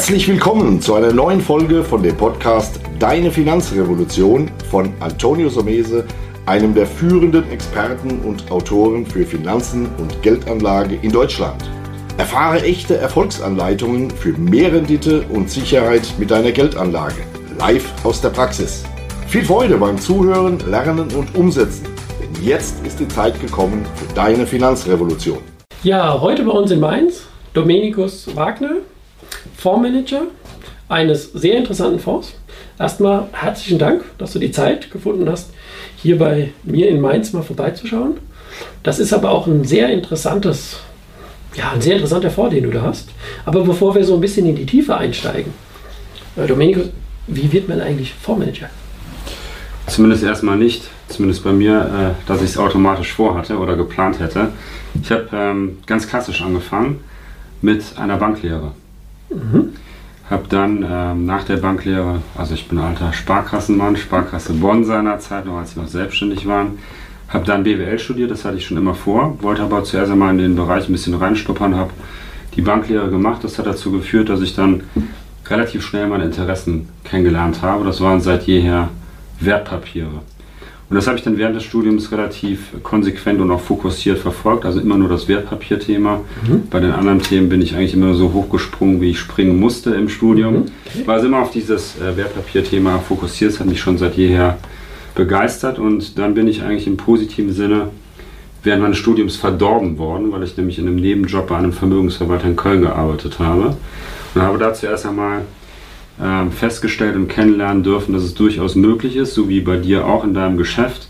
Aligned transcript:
Herzlich 0.00 0.28
willkommen 0.28 0.80
zu 0.80 0.94
einer 0.94 1.12
neuen 1.12 1.42
Folge 1.42 1.84
von 1.84 2.02
dem 2.02 2.16
Podcast 2.16 2.80
Deine 2.98 3.30
Finanzrevolution 3.30 4.50
von 4.70 4.94
Antonio 4.98 5.50
Somese, 5.50 6.06
einem 6.46 6.72
der 6.74 6.86
führenden 6.86 7.46
Experten 7.50 8.20
und 8.20 8.50
Autoren 8.50 9.04
für 9.04 9.26
Finanzen 9.26 9.90
und 9.98 10.22
Geldanlage 10.22 10.98
in 11.02 11.12
Deutschland. 11.12 11.70
Erfahre 12.16 12.62
echte 12.62 12.96
Erfolgsanleitungen 12.96 14.10
für 14.10 14.32
mehr 14.32 14.72
Rendite 14.72 15.20
und 15.28 15.50
Sicherheit 15.50 16.14
mit 16.18 16.30
deiner 16.30 16.52
Geldanlage. 16.52 17.22
Live 17.58 17.92
aus 18.02 18.22
der 18.22 18.30
Praxis. 18.30 18.84
Viel 19.28 19.44
Freude 19.44 19.76
beim 19.76 19.98
Zuhören, 19.98 20.60
Lernen 20.66 21.14
und 21.14 21.34
Umsetzen. 21.34 21.84
Denn 22.22 22.42
jetzt 22.42 22.86
ist 22.86 23.00
die 23.00 23.08
Zeit 23.08 23.38
gekommen 23.38 23.84
für 23.96 24.14
deine 24.14 24.46
Finanzrevolution. 24.46 25.40
Ja, 25.82 26.18
heute 26.22 26.42
bei 26.44 26.52
uns 26.52 26.70
in 26.70 26.80
Mainz 26.80 27.24
Dominikus 27.52 28.34
Wagner, 28.34 28.76
Fondsmanager 29.60 30.22
eines 30.88 31.32
sehr 31.32 31.58
interessanten 31.58 32.00
Fonds. 32.00 32.32
Erstmal 32.78 33.28
herzlichen 33.32 33.78
Dank, 33.78 34.02
dass 34.16 34.32
du 34.32 34.38
die 34.38 34.50
Zeit 34.50 34.90
gefunden 34.90 35.28
hast, 35.28 35.50
hier 35.96 36.18
bei 36.18 36.52
mir 36.64 36.88
in 36.88 36.98
Mainz 36.98 37.34
mal 37.34 37.42
vorbeizuschauen. 37.42 38.16
Das 38.82 38.98
ist 38.98 39.12
aber 39.12 39.30
auch 39.30 39.46
ein 39.46 39.64
sehr 39.64 39.90
interessantes, 39.90 40.80
ja, 41.54 41.72
ein 41.72 41.82
sehr 41.82 41.94
interessanter 41.94 42.30
Fonds, 42.30 42.54
den 42.54 42.64
du 42.64 42.70
da 42.70 42.82
hast. 42.82 43.10
Aber 43.44 43.62
bevor 43.62 43.94
wir 43.94 44.02
so 44.02 44.14
ein 44.14 44.20
bisschen 44.22 44.46
in 44.46 44.56
die 44.56 44.64
Tiefe 44.64 44.96
einsteigen, 44.96 45.52
äh, 46.36 46.46
Domenico, 46.46 46.80
wie 47.26 47.52
wird 47.52 47.68
man 47.68 47.82
eigentlich 47.82 48.14
Fondsmanager? 48.14 48.70
Zumindest 49.88 50.22
erstmal 50.22 50.56
nicht, 50.56 50.84
zumindest 51.08 51.44
bei 51.44 51.52
mir, 51.52 52.16
äh, 52.16 52.28
dass 52.28 52.40
ich 52.40 52.50
es 52.50 52.56
automatisch 52.56 53.12
vorhatte 53.12 53.58
oder 53.58 53.76
geplant 53.76 54.20
hätte. 54.20 54.48
Ich 55.02 55.12
habe 55.12 55.28
ähm, 55.34 55.78
ganz 55.84 56.08
klassisch 56.08 56.40
angefangen 56.40 57.00
mit 57.60 57.84
einer 57.98 58.16
Banklehre. 58.16 58.72
Mhm. 59.30 59.70
Habe 60.28 60.44
dann 60.48 60.86
ähm, 60.88 61.26
nach 61.26 61.44
der 61.44 61.56
Banklehre, 61.56 62.22
also 62.36 62.54
ich 62.54 62.68
bin 62.68 62.78
alter 62.78 63.12
Sparkassenmann, 63.12 63.96
Sparkasse 63.96 64.52
Bonn 64.52 64.84
seinerzeit, 64.84 65.44
noch 65.44 65.58
als 65.58 65.74
wir 65.74 65.82
noch 65.82 65.88
selbstständig 65.88 66.46
waren, 66.46 66.78
habe 67.28 67.44
dann 67.44 67.64
BWL 67.64 67.98
studiert, 67.98 68.30
das 68.30 68.44
hatte 68.44 68.56
ich 68.56 68.66
schon 68.66 68.76
immer 68.76 68.94
vor, 68.94 69.38
wollte 69.40 69.62
aber 69.62 69.82
zuerst 69.84 70.10
einmal 70.10 70.30
in 70.30 70.38
den 70.38 70.56
Bereich 70.56 70.88
ein 70.88 70.92
bisschen 70.92 71.14
reinstuppern, 71.14 71.76
habe 71.76 71.90
die 72.56 72.62
Banklehre 72.62 73.10
gemacht. 73.10 73.44
Das 73.44 73.58
hat 73.58 73.66
dazu 73.66 73.92
geführt, 73.92 74.28
dass 74.28 74.40
ich 74.40 74.54
dann 74.54 74.82
relativ 75.46 75.84
schnell 75.84 76.06
meine 76.06 76.24
Interessen 76.24 76.88
kennengelernt 77.04 77.62
habe. 77.62 77.84
Das 77.84 78.00
waren 78.00 78.20
seit 78.20 78.44
jeher 78.44 78.88
Wertpapiere. 79.40 80.22
Und 80.90 80.96
das 80.96 81.06
habe 81.06 81.16
ich 81.16 81.22
dann 81.22 81.38
während 81.38 81.54
des 81.54 81.62
Studiums 81.62 82.10
relativ 82.10 82.82
konsequent 82.82 83.40
und 83.40 83.52
auch 83.52 83.60
fokussiert 83.60 84.18
verfolgt, 84.18 84.64
also 84.64 84.80
immer 84.80 84.98
nur 84.98 85.08
das 85.08 85.28
Wertpapierthema. 85.28 86.16
Mhm. 86.16 86.64
Bei 86.68 86.80
den 86.80 86.90
anderen 86.90 87.22
Themen 87.22 87.48
bin 87.48 87.62
ich 87.62 87.76
eigentlich 87.76 87.94
immer 87.94 88.14
so 88.14 88.32
hochgesprungen, 88.32 89.00
wie 89.00 89.10
ich 89.10 89.20
springen 89.20 89.60
musste 89.60 89.94
im 89.94 90.08
Studium. 90.08 90.54
Mhm. 90.54 90.66
Okay. 90.86 91.06
War 91.06 91.14
also 91.14 91.28
immer 91.28 91.38
auf 91.38 91.52
dieses 91.52 91.94
äh, 92.00 92.16
Wertpapierthema 92.16 92.98
fokussiert, 92.98 93.52
das 93.52 93.60
hat 93.60 93.68
mich 93.68 93.80
schon 93.80 93.98
seit 93.98 94.16
jeher 94.16 94.58
begeistert 95.14 95.78
und 95.78 96.18
dann 96.18 96.34
bin 96.34 96.48
ich 96.48 96.62
eigentlich 96.62 96.88
im 96.88 96.96
positiven 96.96 97.52
Sinne 97.52 97.90
während 98.64 98.82
meines 98.82 98.98
Studiums 98.98 99.36
verdorben 99.36 99.96
worden, 99.96 100.32
weil 100.32 100.42
ich 100.42 100.56
nämlich 100.56 100.80
in 100.80 100.88
einem 100.88 100.96
Nebenjob 100.96 101.46
bei 101.46 101.56
einem 101.56 101.72
Vermögensverwalter 101.72 102.48
in 102.48 102.56
Köln 102.56 102.82
gearbeitet 102.82 103.38
habe 103.38 103.76
und 104.34 104.42
habe 104.42 104.58
da 104.58 104.74
zuerst 104.74 105.06
einmal 105.06 105.42
ähm, 106.22 106.52
festgestellt 106.52 107.16
und 107.16 107.28
kennenlernen 107.28 107.82
dürfen, 107.82 108.12
dass 108.12 108.22
es 108.22 108.34
durchaus 108.34 108.74
möglich 108.74 109.16
ist, 109.16 109.34
so 109.34 109.48
wie 109.48 109.60
bei 109.60 109.76
dir 109.76 110.06
auch 110.06 110.24
in 110.24 110.34
deinem 110.34 110.56
Geschäft, 110.56 111.08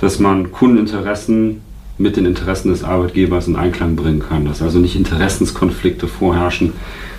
dass 0.00 0.18
man 0.18 0.52
Kundeninteressen 0.52 1.62
mit 1.98 2.16
den 2.16 2.26
Interessen 2.26 2.68
des 2.70 2.82
Arbeitgebers 2.82 3.46
in 3.46 3.56
Einklang 3.56 3.96
bringen 3.96 4.20
kann, 4.20 4.44
dass 4.44 4.62
also 4.62 4.78
nicht 4.78 4.96
Interessenskonflikte 4.96 6.08
vorherrschen, 6.08 6.72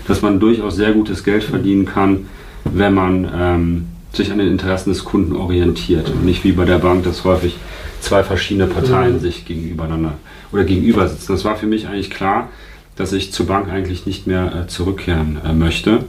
dass 0.08 0.22
man 0.22 0.40
durchaus 0.40 0.76
sehr 0.76 0.92
gutes 0.92 1.24
Geld 1.24 1.44
verdienen 1.44 1.86
kann, 1.86 2.28
wenn 2.66 2.94
man 2.94 3.30
ähm, 3.34 3.86
sich 4.12 4.32
an 4.32 4.38
den 4.38 4.48
Interessen 4.48 4.90
des 4.90 5.04
Kunden 5.04 5.36
orientiert 5.36 6.10
und 6.10 6.26
nicht 6.26 6.44
wie 6.44 6.52
bei 6.52 6.66
der 6.66 6.80
Bank, 6.80 7.04
dass 7.04 7.24
häufig 7.24 7.56
zwei 8.02 8.24
verschiedene 8.24 8.68
Parteien 8.68 9.14
mhm. 9.14 9.20
sich 9.20 9.46
gegenübereinander 9.46 10.14
oder 10.52 10.64
gegenüber 10.64 11.08
sitzen. 11.08 11.32
Das 11.32 11.46
war 11.46 11.56
für 11.56 11.68
mich 11.68 11.88
eigentlich 11.88 12.10
klar, 12.10 12.50
dass 12.96 13.14
ich 13.14 13.34
zur 13.34 13.48
Bank 13.48 13.70
eigentlich 13.70 14.06
nicht 14.06 14.28
mehr 14.28 14.64
äh, 14.64 14.68
zurückkehren 14.68 15.40
äh, 15.46 15.54
möchte 15.54 16.04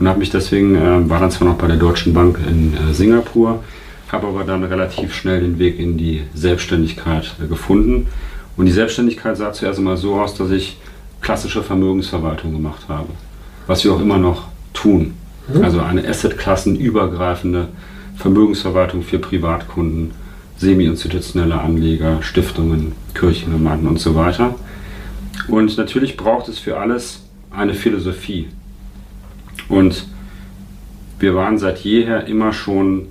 und 0.00 0.08
habe 0.08 0.18
mich 0.18 0.30
deswegen, 0.30 0.74
äh, 0.74 1.08
war 1.08 1.20
dann 1.20 1.30
zwar 1.30 1.46
noch 1.46 1.58
bei 1.58 1.66
der 1.66 1.76
Deutschen 1.76 2.14
Bank 2.14 2.38
in 2.48 2.74
äh, 2.74 2.94
Singapur, 2.94 3.62
habe 4.10 4.26
aber 4.26 4.44
dann 4.44 4.64
relativ 4.64 5.14
schnell 5.14 5.40
den 5.40 5.58
Weg 5.58 5.78
in 5.78 5.98
die 5.98 6.22
Selbstständigkeit 6.34 7.36
äh, 7.42 7.46
gefunden. 7.46 8.06
Und 8.56 8.64
die 8.64 8.72
Selbstständigkeit 8.72 9.36
sah 9.36 9.52
zuerst 9.52 9.78
einmal 9.78 9.98
so 9.98 10.14
aus, 10.14 10.34
dass 10.34 10.50
ich 10.50 10.78
klassische 11.20 11.62
Vermögensverwaltung 11.62 12.52
gemacht 12.52 12.82
habe, 12.88 13.08
was 13.66 13.84
wir 13.84 13.92
auch 13.92 14.00
immer 14.00 14.16
noch 14.16 14.48
tun. 14.72 15.14
Mhm. 15.52 15.62
Also 15.62 15.80
eine 15.80 16.08
Assetklassenübergreifende 16.08 17.68
Vermögensverwaltung 18.16 19.02
für 19.02 19.18
Privatkunden, 19.18 20.12
semi-institutionelle 20.56 21.60
Anleger, 21.60 22.22
Stiftungen, 22.22 22.92
Kirchengemeinden 23.14 23.86
und 23.86 24.00
so 24.00 24.14
weiter. 24.14 24.54
Und 25.48 25.76
natürlich 25.76 26.16
braucht 26.16 26.48
es 26.48 26.58
für 26.58 26.78
alles 26.78 27.22
eine 27.50 27.74
Philosophie. 27.74 28.48
Und 29.70 30.06
wir 31.18 31.34
waren 31.34 31.58
seit 31.58 31.78
jeher 31.78 32.26
immer 32.26 32.52
schon 32.52 33.06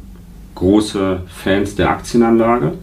große 0.55 1.21
Fans 1.27 1.75
der 1.75 1.89
Aktienanlage. 1.89 2.73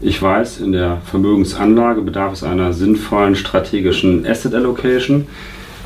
Ich 0.00 0.22
weiß, 0.22 0.60
in 0.60 0.72
der 0.72 1.02
Vermögensanlage 1.04 2.00
bedarf 2.00 2.32
es 2.32 2.42
einer 2.42 2.72
sinnvollen 2.72 3.34
strategischen 3.34 4.26
Asset 4.26 4.54
Allocation. 4.54 5.26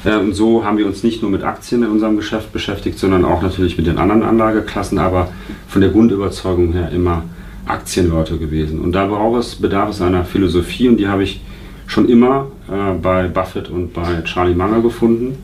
Ähm, 0.05 0.33
so 0.35 0.65
haben 0.65 0.79
wir 0.79 0.87
uns 0.87 1.03
nicht 1.03 1.23
nur 1.23 1.31
mit 1.31 1.43
Aktien 1.43 1.83
in 1.83 1.91
unserem 1.91 2.17
Geschäft 2.17 2.53
beschäftigt, 2.53 2.99
sondern 2.99 3.25
auch 3.25 3.43
natürlich 3.43 3.77
mit 3.79 3.87
den 3.87 3.99
anderen 3.99 4.23
Anlageklassen, 4.23 4.99
aber 4.99 5.33
von 5.67 5.81
der 5.81 5.91
Grundüberzeugung 5.91 6.75
her 6.75 6.91
immer 6.91 7.25
Aktienleute 7.67 8.37
gewesen. 8.37 8.79
Und 8.81 8.93
da 8.93 9.07
bedarf 9.07 9.37
es, 9.39 9.55
bedarf 9.57 9.91
es 9.91 10.03
einer 10.03 10.25
Philosophie 10.25 10.89
und 10.89 10.99
die 10.99 11.09
habe 11.09 11.25
ich 11.25 11.41
schon 11.87 12.09
immer 12.09 12.49
äh, 12.71 12.93
bei 13.01 13.27
Buffett 13.29 13.71
und 13.71 13.95
bei 13.95 14.21
Charlie 14.25 14.55
Munger 14.55 14.83
gefunden. 14.83 15.39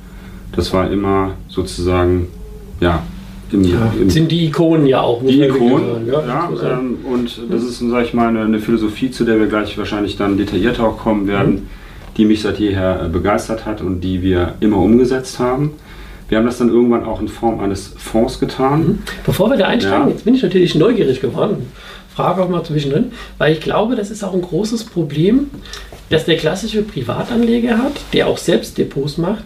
Das 0.55 0.73
war 0.73 0.91
immer 0.91 1.35
sozusagen, 1.49 2.29
ja, 2.81 3.03
im, 3.53 3.65
ja, 3.65 3.93
im, 4.01 4.11
sind 4.11 4.31
die 4.31 4.47
Ikonen 4.47 4.87
ja 4.87 5.01
auch. 5.01 5.23
Die 5.25 5.43
Ikonen, 5.43 6.07
ja. 6.07 6.23
ja 6.27 6.79
ähm, 6.79 6.99
und 7.05 7.41
das 7.51 7.65
ist, 7.65 7.79
sage 7.79 8.05
ich 8.05 8.15
mal, 8.15 8.29
eine, 8.29 8.43
eine, 8.43 8.59
Philosophie, 8.59 9.11
zu 9.11 9.25
der 9.25 9.39
wir 9.39 9.47
gleich 9.47 9.77
wahrscheinlich 9.77 10.17
dann 10.17 10.37
detaillierter 10.37 10.85
auch 10.85 10.99
kommen 10.99 11.27
werden, 11.27 11.53
mhm. 11.53 11.69
die 12.17 12.25
mich 12.25 12.43
seit 12.43 12.59
jeher 12.59 13.05
äh, 13.05 13.09
begeistert 13.09 13.67
hat 13.67 13.81
und 13.81 14.03
die 14.03 14.23
wir 14.23 14.55
immer 14.61 14.79
umgesetzt 14.79 15.39
haben. 15.39 15.73
Wir 16.29 16.39
haben 16.39 16.47
das 16.47 16.59
dann 16.59 16.69
irgendwann 16.69 17.05
auch 17.05 17.21
in 17.21 17.27
Form 17.27 17.59
eines 17.59 17.93
Fonds 17.97 18.39
getan. 18.39 18.81
Mhm. 18.81 18.99
Bevor 19.27 19.51
wir 19.51 19.57
da 19.57 19.67
einsteigen, 19.67 20.07
ja. 20.07 20.13
jetzt 20.13 20.25
bin 20.25 20.35
ich 20.35 20.43
natürlich 20.43 20.77
neugierig 20.77 21.21
geworden. 21.21 21.67
Frage 22.15 22.43
auch 22.43 22.49
mal 22.49 22.63
zwischendrin, 22.63 23.13
weil 23.39 23.53
ich 23.53 23.61
glaube, 23.61 23.97
das 23.97 24.11
ist 24.11 24.23
auch 24.23 24.35
ein 24.35 24.43
großes 24.43 24.85
Problem, 24.85 25.51
dass 26.09 26.25
der 26.25 26.37
klassische 26.37 26.83
Privatanleger 26.83 27.79
hat, 27.79 27.93
der 28.13 28.27
auch 28.27 28.37
selbst 28.37 28.79
Depots 28.79 29.17
macht, 29.17 29.45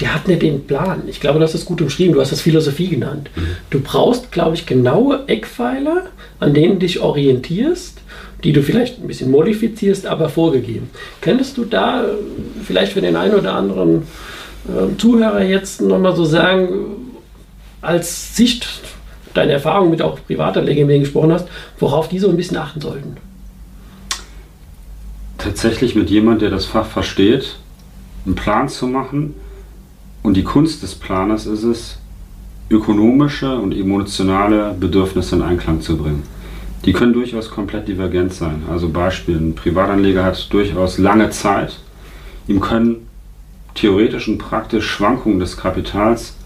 der 0.00 0.14
hat 0.14 0.28
nicht 0.28 0.42
den 0.42 0.66
Plan. 0.66 1.02
Ich 1.08 1.20
glaube, 1.20 1.40
das 1.40 1.54
ist 1.54 1.64
gut 1.64 1.82
umschrieben. 1.82 2.14
Du 2.14 2.20
hast 2.20 2.30
das 2.30 2.40
Philosophie 2.40 2.88
genannt. 2.88 3.30
Mhm. 3.34 3.46
Du 3.70 3.80
brauchst, 3.80 4.30
glaube 4.30 4.54
ich, 4.54 4.66
genaue 4.66 5.24
Eckpfeiler, 5.26 6.06
an 6.38 6.54
denen 6.54 6.74
du 6.74 6.78
dich 6.80 7.00
orientierst, 7.00 7.98
die 8.44 8.52
du 8.52 8.62
vielleicht 8.62 9.00
ein 9.00 9.08
bisschen 9.08 9.30
modifizierst, 9.30 10.06
aber 10.06 10.28
vorgegeben. 10.28 10.90
Könntest 11.20 11.56
du 11.56 11.64
da 11.64 12.04
äh, 12.04 12.08
vielleicht 12.62 12.92
für 12.92 13.00
den 13.00 13.16
einen 13.16 13.34
oder 13.34 13.54
anderen 13.54 14.04
äh, 14.68 14.96
Zuhörer 14.96 15.42
jetzt 15.42 15.82
nochmal 15.82 16.14
so 16.14 16.24
sagen, 16.24 16.68
als 17.80 18.36
Sicht 18.36 18.68
deiner 19.34 19.52
Erfahrung 19.52 19.90
mit 19.90 20.02
auch 20.02 20.18
Privatanlegern, 20.26 20.86
mit 20.86 20.94
denen 20.94 21.04
gesprochen 21.04 21.32
hast, 21.32 21.48
worauf 21.78 22.08
die 22.08 22.18
so 22.18 22.28
ein 22.28 22.36
bisschen 22.36 22.56
achten 22.56 22.80
sollten? 22.80 23.16
Tatsächlich 25.38 25.94
mit 25.94 26.10
jemandem, 26.10 26.50
der 26.50 26.50
das 26.50 26.66
Fach 26.66 26.86
versteht, 26.86 27.56
einen 28.26 28.34
Plan 28.34 28.68
zu 28.68 28.86
machen, 28.86 29.34
und 30.22 30.36
die 30.36 30.44
Kunst 30.44 30.82
des 30.82 30.94
Planers 30.94 31.46
ist 31.46 31.62
es, 31.62 31.98
ökonomische 32.70 33.58
und 33.58 33.72
emotionale 33.72 34.74
Bedürfnisse 34.78 35.36
in 35.36 35.42
Einklang 35.42 35.80
zu 35.80 35.96
bringen. 35.96 36.22
Die 36.84 36.92
können 36.92 37.12
durchaus 37.12 37.50
komplett 37.50 37.88
divergent 37.88 38.32
sein. 38.32 38.62
Also 38.70 38.88
Beispiel, 38.88 39.36
ein 39.36 39.54
Privatanleger 39.54 40.24
hat 40.24 40.52
durchaus 40.52 40.98
lange 40.98 41.30
Zeit. 41.30 41.78
Ihm 42.46 42.60
können 42.60 43.08
theoretisch 43.74 44.28
und 44.28 44.38
praktisch 44.38 44.86
Schwankungen 44.86 45.40
des 45.40 45.56
Kapitals 45.56 46.36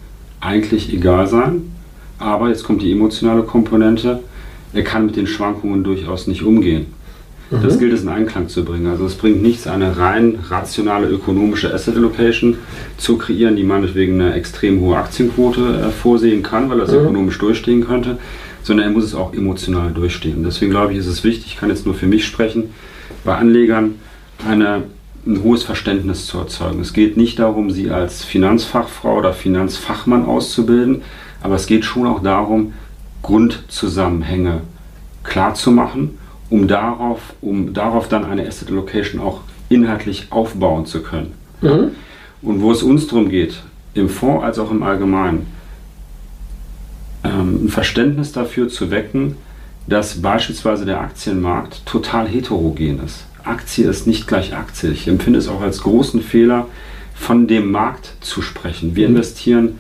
eigentlich 0.41 0.93
egal 0.93 1.27
sein. 1.27 1.73
Aber 2.19 2.49
jetzt 2.49 2.65
kommt 2.65 2.83
die 2.83 2.93
emotionale 2.93 3.43
Komponente. 3.43 4.21
Er 4.73 4.85
kann 4.85 5.07
mit 5.07 5.17
den 5.17 5.27
Schwankungen 5.27 5.85
durchaus 5.85 6.27
nicht 6.27 6.43
umgehen. 6.43 6.87
Das 7.61 7.79
gilt 7.79 7.93
es 7.93 8.03
in 8.03 8.09
Einklang 8.09 8.49
zu 8.49 8.65
bringen. 8.65 8.87
Also 8.87 9.05
es 9.05 9.15
bringt 9.15 9.43
nichts, 9.43 9.67
eine 9.67 9.99
rein 9.99 10.39
rationale 10.49 11.07
ökonomische 11.09 11.73
Asset 11.73 11.97
Allocation 11.97 12.57
zu 12.97 13.19
kreieren, 13.19 13.57
die 13.57 13.63
meinetwegen 13.65 14.21
eine 14.21 14.35
extrem 14.35 14.81
hohe 14.81 14.97
Aktienquote 14.97 15.61
äh, 15.61 15.91
vorsehen 15.91 16.43
kann, 16.43 16.71
weil 16.71 16.81
es 16.81 16.91
Mhm. 16.91 16.99
ökonomisch 16.99 17.39
durchstehen 17.39 17.87
könnte, 17.87 18.17
sondern 18.63 18.87
er 18.87 18.93
muss 18.93 19.05
es 19.05 19.15
auch 19.15 19.35
emotional 19.35 19.91
durchstehen. 19.93 20.43
Deswegen 20.45 20.71
glaube 20.71 20.93
ich, 20.93 20.99
ist 20.99 21.07
es 21.09 21.25
wichtig, 21.25 21.47
ich 21.47 21.57
kann 21.59 21.69
jetzt 21.69 21.85
nur 21.85 21.95
für 21.95 22.07
mich 22.07 22.25
sprechen, 22.25 22.71
bei 23.25 23.35
Anlegern 23.37 23.97
eine, 24.49 24.85
ein 25.27 25.43
hohes 25.43 25.63
Verständnis 25.63 26.27
zu 26.27 26.39
erzeugen. 26.39 26.81
Es 26.81 26.93
geht 26.93 27.17
nicht 27.17 27.39
darum, 27.39 27.71
sie 27.71 27.91
als 27.91 28.25
Finanzfachfrau 28.25 29.19
oder 29.19 29.33
Finanzfachmann 29.35 30.25
auszubilden, 30.25 31.03
aber 31.43 31.57
es 31.57 31.67
geht 31.67 31.85
schon 31.85 32.07
auch 32.07 32.23
darum, 32.23 32.73
Grundzusammenhänge 33.23 34.63
klar 35.23 35.55
zu 35.55 35.71
machen, 35.71 36.19
um 36.53 36.69
darauf, 36.69 37.33
um 37.41 37.73
darauf 37.73 38.09
dann 38.09 38.27
eine 38.27 38.47
Asset 38.47 38.69
Allocation 38.71 39.21
auch 39.23 39.41
inhaltlich 39.71 40.27
aufbauen 40.29 40.85
zu 40.85 41.03
können. 41.03 41.33
Mhm. 41.63 41.93
Und 42.43 42.61
wo 42.61 42.71
es 42.73 42.83
uns 42.83 43.07
darum 43.07 43.31
geht, 43.31 43.63
im 43.95 44.11
Fonds 44.11 44.45
als 44.45 44.59
auch 44.59 44.71
im 44.71 44.83
Allgemeinen, 44.83 45.47
ähm, 47.25 47.65
ein 47.65 47.69
Verständnis 47.71 48.33
dafür 48.33 48.69
zu 48.69 48.91
wecken, 48.91 49.37
dass 49.87 50.21
beispielsweise 50.21 50.85
der 50.85 51.01
Aktienmarkt 51.01 51.87
total 51.87 52.29
heterogen 52.29 53.03
ist. 53.03 53.25
Aktie 53.45 53.89
ist 53.89 54.07
nicht 54.07 54.27
gleich 54.27 54.55
Aktie. 54.55 54.91
Ich 54.91 55.09
empfinde 55.09 55.39
es 55.39 55.49
auch 55.49 55.63
als 55.63 55.83
großen 55.83 56.21
Fehler, 56.21 56.67
von 57.15 57.47
dem 57.47 57.71
Markt 57.71 58.13
zu 58.21 58.43
sprechen. 58.43 58.95
Wir 58.95 59.07
investieren 59.07 59.79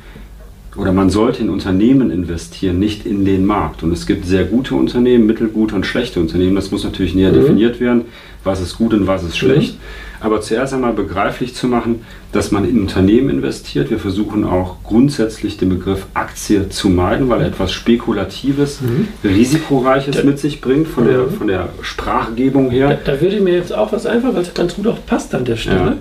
oder 0.76 0.92
man 0.92 1.10
sollte 1.10 1.42
in 1.42 1.50
Unternehmen 1.50 2.10
investieren, 2.10 2.78
nicht 2.78 3.04
in 3.04 3.24
den 3.24 3.44
Markt. 3.44 3.82
Und 3.82 3.92
es 3.92 4.06
gibt 4.06 4.24
sehr 4.24 4.44
gute 4.44 4.74
Unternehmen, 4.74 5.26
mittelgute 5.26 5.74
und 5.74 5.84
schlechte 5.84 6.18
Unternehmen. 6.18 6.54
Das 6.54 6.70
muss 6.70 6.82
natürlich 6.84 7.14
näher 7.14 7.30
definiert 7.30 7.78
werden, 7.78 8.06
was 8.42 8.60
ist 8.60 8.78
gut 8.78 8.94
und 8.94 9.06
was 9.06 9.22
ist 9.22 9.36
schlecht. 9.36 9.76
Aber 10.20 10.40
zuerst 10.40 10.72
einmal 10.72 10.92
begreiflich 10.94 11.54
zu 11.54 11.66
machen, 11.66 12.04
dass 12.30 12.52
man 12.52 12.66
in 12.66 12.80
Unternehmen 12.80 13.28
investiert. 13.28 13.90
Wir 13.90 13.98
versuchen 13.98 14.44
auch 14.44 14.76
grundsätzlich 14.84 15.58
den 15.58 15.68
Begriff 15.68 16.06
Aktie 16.14 16.68
zu 16.70 16.88
meiden, 16.88 17.28
weil 17.28 17.40
er 17.42 17.48
etwas 17.48 17.72
Spekulatives, 17.72 18.78
Risikoreiches 19.22 20.24
mit 20.24 20.38
sich 20.38 20.60
bringt, 20.60 20.88
von 20.88 21.06
der, 21.06 21.28
von 21.28 21.48
der 21.48 21.68
Sprachgebung 21.82 22.66
Da, 22.70 22.74
her. 22.74 23.00
da 23.04 23.20
würde 23.20 23.40
mir 23.40 23.54
jetzt 23.54 23.74
auch 23.74 23.92
was 23.92 24.06
einfallen, 24.06 24.34
weil 24.34 24.42
es 24.42 24.54
ganz 24.54 24.74
gut 24.74 24.86
auch 24.86 25.04
passt 25.06 25.34
an 25.34 25.44
der 25.44 25.56
Stelle. 25.56 25.78
Ja. 25.78 25.96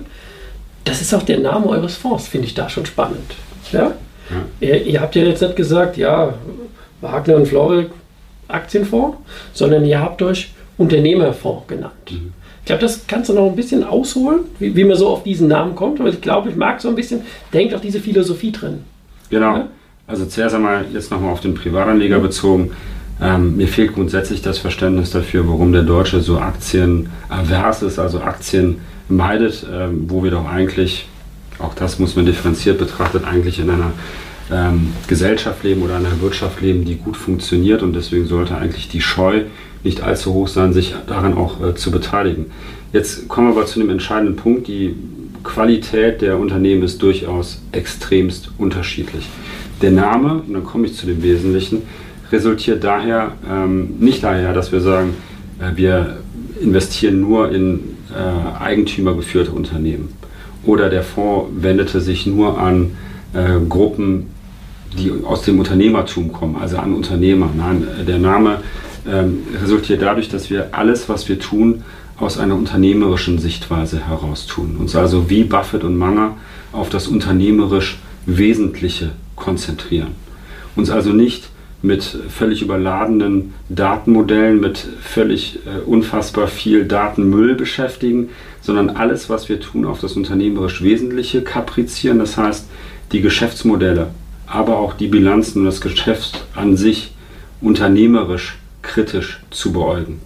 Das 0.84 1.00
ist 1.00 1.12
auch 1.14 1.22
der 1.22 1.38
Name 1.40 1.66
eures 1.66 1.96
Fonds, 1.96 2.26
finde 2.26 2.46
ich 2.46 2.54
da 2.54 2.68
schon 2.68 2.86
spannend. 2.86 3.34
Ja? 3.72 3.92
Ihr, 4.60 4.82
ihr 4.86 5.00
habt 5.00 5.14
ja 5.14 5.22
jetzt 5.22 5.42
nicht 5.42 5.56
gesagt, 5.56 5.96
ja, 5.96 6.34
Wagner 7.00 7.36
und 7.36 7.48
Florek 7.48 7.90
Aktienfonds, 8.48 9.18
sondern 9.52 9.84
ihr 9.84 10.00
habt 10.00 10.22
euch 10.22 10.52
Unternehmerfonds 10.78 11.66
genannt. 11.66 11.92
Mhm. 12.10 12.32
Ich 12.60 12.66
glaube, 12.66 12.82
das 12.82 13.06
kannst 13.08 13.28
du 13.28 13.34
noch 13.34 13.46
ein 13.46 13.56
bisschen 13.56 13.82
ausholen, 13.82 14.42
wie, 14.60 14.76
wie 14.76 14.84
man 14.84 14.96
so 14.96 15.08
auf 15.08 15.24
diesen 15.24 15.48
Namen 15.48 15.74
kommt. 15.74 15.98
Aber 15.98 16.10
ich 16.10 16.20
glaube, 16.20 16.50
ich 16.50 16.56
mag 16.56 16.80
so 16.80 16.88
ein 16.88 16.94
bisschen, 16.94 17.22
denkt 17.52 17.74
auch 17.74 17.80
diese 17.80 17.98
Philosophie 17.98 18.52
drin. 18.52 18.84
Genau. 19.30 19.56
Ja. 19.56 19.68
Also 20.06 20.26
zuerst 20.26 20.54
einmal 20.54 20.84
jetzt 20.92 21.10
nochmal 21.10 21.32
auf 21.32 21.40
den 21.40 21.54
Privatanleger 21.54 22.20
bezogen. 22.20 22.70
Ähm, 23.20 23.56
mir 23.56 23.68
fehlt 23.68 23.94
grundsätzlich 23.94 24.42
das 24.42 24.58
Verständnis 24.58 25.10
dafür, 25.10 25.48
warum 25.48 25.72
der 25.72 25.82
Deutsche 25.82 26.20
so 26.20 26.38
aktienavers 26.38 27.82
ist, 27.82 27.98
also 27.98 28.20
Aktien 28.20 28.80
meidet, 29.08 29.66
ähm, 29.72 30.04
wo 30.08 30.22
wir 30.22 30.30
doch 30.30 30.46
eigentlich, 30.46 31.06
auch 31.62 31.74
das 31.74 31.98
muss 31.98 32.16
man 32.16 32.26
differenziert 32.26 32.78
betrachtet, 32.78 33.24
eigentlich 33.24 33.58
in 33.58 33.70
einer 33.70 33.92
ähm, 34.50 34.92
Gesellschaft 35.06 35.62
leben 35.64 35.82
oder 35.82 35.96
einer 35.96 36.20
Wirtschaft 36.20 36.60
leben, 36.60 36.84
die 36.84 36.96
gut 36.96 37.16
funktioniert 37.16 37.82
und 37.82 37.94
deswegen 37.94 38.26
sollte 38.26 38.56
eigentlich 38.56 38.88
die 38.88 39.00
Scheu 39.00 39.42
nicht 39.84 40.02
allzu 40.02 40.32
hoch 40.34 40.48
sein, 40.48 40.72
sich 40.72 40.94
daran 41.06 41.34
auch 41.34 41.62
äh, 41.62 41.74
zu 41.74 41.90
beteiligen. 41.90 42.46
Jetzt 42.92 43.28
kommen 43.28 43.48
wir 43.48 43.56
aber 43.56 43.66
zu 43.66 43.80
dem 43.80 43.90
entscheidenden 43.90 44.36
Punkt, 44.36 44.68
die 44.68 44.94
Qualität 45.42 46.22
der 46.22 46.38
Unternehmen 46.38 46.82
ist 46.82 47.02
durchaus 47.02 47.62
extremst 47.72 48.50
unterschiedlich. 48.58 49.28
Der 49.80 49.90
Name, 49.90 50.42
und 50.46 50.52
dann 50.52 50.64
komme 50.64 50.86
ich 50.86 50.94
zu 50.94 51.06
dem 51.06 51.22
Wesentlichen, 51.22 51.82
resultiert 52.30 52.84
daher 52.84 53.32
ähm, 53.48 53.94
nicht 53.98 54.22
daher, 54.22 54.52
dass 54.52 54.72
wir 54.72 54.80
sagen, 54.80 55.14
äh, 55.58 55.76
wir 55.76 56.18
investieren 56.60 57.20
nur 57.20 57.50
in 57.50 57.80
äh, 58.14 58.62
eigentümergeführte 58.62 59.50
Unternehmen 59.50 60.10
oder 60.64 60.88
der 60.88 61.02
Fonds 61.02 61.50
wendete 61.56 62.00
sich 62.00 62.26
nur 62.26 62.58
an 62.58 62.92
äh, 63.34 63.58
Gruppen, 63.68 64.28
die 64.96 65.12
aus 65.24 65.42
dem 65.42 65.58
Unternehmertum 65.58 66.32
kommen, 66.32 66.56
also 66.56 66.76
an 66.78 66.94
Unternehmer. 66.94 67.50
Nein, 67.56 67.86
der 68.06 68.18
Name 68.18 68.58
ähm, 69.10 69.38
resultiert 69.62 70.02
dadurch, 70.02 70.28
dass 70.28 70.50
wir 70.50 70.68
alles, 70.72 71.08
was 71.08 71.28
wir 71.28 71.38
tun, 71.38 71.82
aus 72.18 72.38
einer 72.38 72.54
unternehmerischen 72.54 73.38
Sichtweise 73.38 74.06
heraus 74.06 74.46
tun. 74.46 74.76
Uns 74.78 74.94
also 74.94 75.28
wie 75.28 75.44
Buffett 75.44 75.82
und 75.82 75.96
Manger 75.96 76.36
auf 76.72 76.88
das 76.88 77.08
unternehmerisch 77.08 77.98
Wesentliche 78.26 79.10
konzentrieren. 79.34 80.12
Uns 80.76 80.90
also 80.90 81.10
nicht 81.10 81.48
mit 81.82 82.02
völlig 82.28 82.62
überladenen 82.62 83.54
Datenmodellen, 83.68 84.60
mit 84.60 84.78
völlig 85.02 85.58
äh, 85.66 85.80
unfassbar 85.84 86.46
viel 86.46 86.84
Datenmüll 86.84 87.56
beschäftigen, 87.56 88.28
sondern 88.60 88.90
alles, 88.90 89.28
was 89.28 89.48
wir 89.48 89.60
tun, 89.60 89.84
auf 89.84 90.00
das 90.00 90.12
unternehmerisch 90.12 90.82
Wesentliche 90.82 91.42
kaprizieren. 91.42 92.20
Das 92.20 92.38
heißt, 92.38 92.68
die 93.10 93.20
Geschäftsmodelle, 93.20 94.08
aber 94.46 94.78
auch 94.78 94.94
die 94.94 95.08
Bilanzen 95.08 95.60
und 95.60 95.64
das 95.66 95.80
Geschäft 95.80 96.46
an 96.54 96.76
sich 96.76 97.12
unternehmerisch 97.60 98.58
kritisch 98.82 99.40
zu 99.50 99.72
beäugen. 99.72 100.20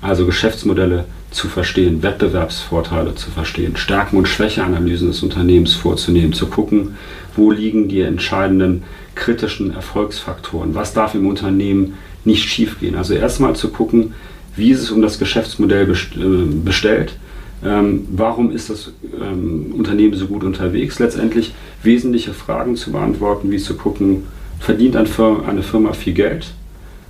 Also 0.00 0.26
Geschäftsmodelle 0.26 1.06
zu 1.30 1.48
verstehen, 1.48 2.02
Wettbewerbsvorteile 2.02 3.14
zu 3.14 3.30
verstehen, 3.30 3.76
Stärken- 3.76 4.16
und 4.16 4.28
Schwächeanalysen 4.28 5.08
des 5.08 5.22
Unternehmens 5.22 5.74
vorzunehmen, 5.74 6.32
zu 6.32 6.46
gucken, 6.46 6.96
wo 7.36 7.50
liegen 7.50 7.88
die 7.88 8.00
entscheidenden 8.00 8.84
kritischen 9.18 9.74
Erfolgsfaktoren, 9.74 10.74
was 10.74 10.94
darf 10.94 11.14
im 11.14 11.26
Unternehmen 11.26 11.94
nicht 12.24 12.48
schiefgehen. 12.48 12.94
Also 12.94 13.14
erstmal 13.14 13.54
zu 13.56 13.68
gucken, 13.68 14.14
wie 14.56 14.70
ist 14.70 14.82
es 14.82 14.90
um 14.90 15.02
das 15.02 15.18
Geschäftsmodell 15.18 15.90
äh, 15.90 16.24
bestellt, 16.64 17.16
ähm, 17.64 18.06
warum 18.10 18.52
ist 18.52 18.70
das 18.70 18.92
ähm, 19.20 19.74
Unternehmen 19.76 20.14
so 20.14 20.26
gut 20.26 20.44
unterwegs, 20.44 20.98
letztendlich 20.98 21.54
wesentliche 21.82 22.32
Fragen 22.32 22.76
zu 22.76 22.92
beantworten, 22.92 23.50
wie 23.50 23.58
zu 23.58 23.76
gucken, 23.76 24.24
verdient 24.60 24.96
ein 24.96 25.06
Fir 25.06 25.42
eine 25.46 25.62
Firma 25.62 25.92
viel 25.92 26.14
Geld, 26.14 26.52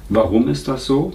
warum 0.09 0.49
ist 0.49 0.69
das 0.69 0.87
so, 0.87 1.13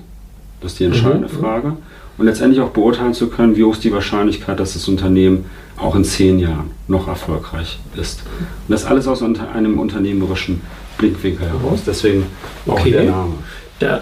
das 0.62 0.74
ist 0.74 0.80
die 0.80 0.86
entscheidende 0.86 1.28
Mhm, 1.28 1.36
mhm. 1.36 1.40
Frage. 1.40 1.78
Und 2.16 2.28
letztendlich 2.28 2.62
auch 2.62 2.70
beurteilen 2.70 3.16
zu 3.16 3.28
können, 3.28 3.56
wie 3.56 3.64
hoch 3.64 3.74
ist 3.74 3.84
die 3.84 3.92
Wahrscheinlichkeit, 3.92 4.60
dass 4.60 4.74
das 4.74 4.88
Unternehmen 4.88 5.46
auch 5.78 5.96
in 5.96 6.04
zehn 6.04 6.38
Jahren 6.38 6.70
noch 6.88 7.08
erfolgreich 7.08 7.80
ist. 8.00 8.22
Und 8.68 8.72
das 8.72 8.86
alles 8.86 9.08
aus 9.08 9.24
einem 9.24 9.80
unternehmerischen 9.80 10.62
Blickwinkel 10.98 11.48
heraus. 11.48 11.82
Deswegen 11.86 12.26
auch 12.68 12.74
Okay. 12.80 12.92
der 12.92 13.04
Name. 13.04 13.34
Da, 13.80 14.02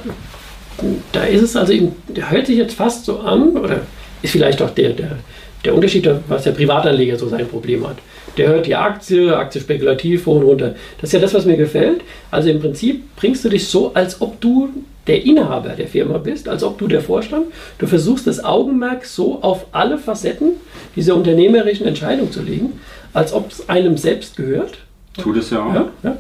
da 1.12 1.24
ist 1.24 1.42
es 1.42 1.56
also 1.56 1.74
eben, 1.74 1.94
der 2.08 2.30
hört 2.32 2.48
sich 2.48 2.58
jetzt 2.58 2.76
fast 2.76 3.06
so 3.06 3.20
an, 3.20 3.56
oder 3.58 3.82
ist 4.22 4.32
vielleicht 4.32 4.62
auch 4.62 4.70
der, 4.72 4.90
der, 4.92 5.18
der 5.64 5.74
Unterschied, 5.76 6.10
was 6.28 6.44
der 6.44 6.52
Privatanleger 6.52 7.18
so 7.18 7.28
sein 7.28 7.48
Problem 7.48 7.88
hat. 7.88 7.98
Der 8.38 8.48
hört 8.48 8.66
die 8.66 8.76
Aktie, 8.76 9.36
Aktie 9.36 9.60
spekulativ, 9.60 10.26
hoch 10.26 10.38
und 10.38 10.44
runter. 10.44 10.76
Das 11.00 11.10
ist 11.10 11.14
ja 11.14 11.20
das, 11.20 11.34
was 11.34 11.46
mir 11.46 11.58
gefällt. 11.58 12.02
Also 12.30 12.50
im 12.50 12.60
Prinzip 12.60 13.16
bringst 13.16 13.44
du 13.44 13.50
dich 13.50 13.68
so, 13.68 13.94
als 13.94 14.22
ob 14.22 14.40
du 14.40 14.70
der 15.08 15.26
Inhaber 15.26 15.70
der 15.70 15.88
Firma 15.88 16.18
bist, 16.18 16.48
als 16.48 16.64
ob 16.64 16.78
du 16.78 16.88
der 16.88 17.02
Vorstand. 17.02 17.48
Du 17.80 17.88
versuchst 17.88 18.28
das 18.28 18.44
Augenmerk 18.44 19.06
so 19.06 19.40
auf 19.42 19.66
alle 19.72 19.98
Facetten 19.98 20.52
dieser 20.96 21.16
unternehmerischen 21.16 21.88
Entscheidung 21.88 22.32
zu 22.32 22.42
legen, 22.42 22.80
als 23.14 23.34
ob 23.34 23.52
es 23.52 23.68
einem 23.68 23.98
selbst 23.98 24.38
gehört. 24.38 24.78
Tut 25.22 25.38
es 25.38 25.50
ja 25.50 25.66
auch. 25.66 25.74
Ja, 25.74 25.90
ja. 26.04 26.18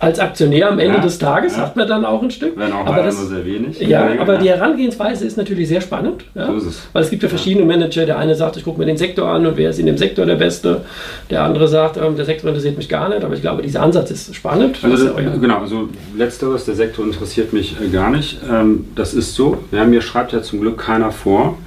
Als 0.00 0.20
Aktionär 0.20 0.70
am 0.70 0.78
Ende 0.78 0.98
Ja, 0.98 1.02
des 1.02 1.18
Tages 1.18 1.56
ja. 1.56 1.62
hat 1.62 1.76
man 1.76 1.88
dann 1.88 2.04
auch 2.04 2.22
ein 2.22 2.30
Stück. 2.30 2.52
Wenn 2.56 2.72
auch 2.72 2.86
aber 2.86 3.02
das, 3.02 3.28
sehr 3.28 3.44
wenig. 3.44 3.80
ja, 3.80 4.08
aber 4.20 4.36
die 4.36 4.48
Herangehensweise 4.48 5.26
ist 5.26 5.36
natürlich 5.36 5.66
sehr 5.66 5.80
spannend. 5.80 6.24
Ja? 6.36 6.46
So 6.46 6.54
ist 6.54 6.66
es. 6.66 6.88
Weil 6.92 7.02
es 7.02 7.10
gibt 7.10 7.24
ja 7.24 7.28
verschiedene 7.28 7.66
Manager. 7.66 8.06
Der 8.06 8.16
eine 8.16 8.36
sagt, 8.36 8.56
ich 8.56 8.62
gucke 8.64 8.78
mir 8.78 8.86
den 8.86 8.96
Sektor 8.96 9.28
an 9.28 9.44
und 9.44 9.56
wer 9.56 9.70
ist 9.70 9.78
in 9.80 9.86
dem 9.86 9.98
Sektor 9.98 10.24
der 10.24 10.36
Beste. 10.36 10.82
Der 11.30 11.42
andere 11.42 11.66
sagt, 11.66 11.96
ähm, 11.96 12.14
der 12.14 12.24
Sektor 12.26 12.48
interessiert 12.48 12.76
mich 12.76 12.88
gar 12.88 13.08
nicht. 13.08 13.24
Aber 13.24 13.34
ich 13.34 13.40
glaube, 13.40 13.62
dieser 13.62 13.82
Ansatz 13.82 14.12
ist 14.12 14.32
spannend. 14.36 14.76
Das 14.80 14.84
Also, 14.92 15.06
ist 15.08 15.10
ja 15.10 15.16
euer- 15.16 15.38
genau, 15.40 15.58
also 15.58 15.88
letzteres, 16.16 16.64
der 16.64 16.76
Sektor 16.76 17.04
interessiert 17.04 17.52
mich 17.52 17.74
äh, 17.80 17.88
gar 17.88 18.10
nicht. 18.10 18.38
Ähm, 18.48 18.84
das 18.94 19.14
ist 19.14 19.34
so. 19.34 19.58
Ja, 19.72 19.82
mir 19.84 20.00
schreibt 20.00 20.32
ja 20.32 20.42
zum 20.42 20.60
Glück 20.60 20.78
keiner 20.78 21.10
vor, 21.10 21.58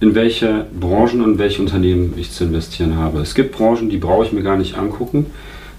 in 0.00 0.16
welche 0.16 0.66
Branchen 0.78 1.22
und 1.22 1.38
welche 1.38 1.62
Unternehmen 1.62 2.14
ich 2.16 2.32
zu 2.32 2.42
investieren 2.44 2.96
habe. 2.98 3.20
Es 3.20 3.36
gibt 3.36 3.56
Branchen, 3.56 3.88
die 3.88 3.96
brauche 3.98 4.24
ich 4.26 4.32
mir 4.32 4.42
gar 4.42 4.56
nicht 4.56 4.76
angucken, 4.76 5.26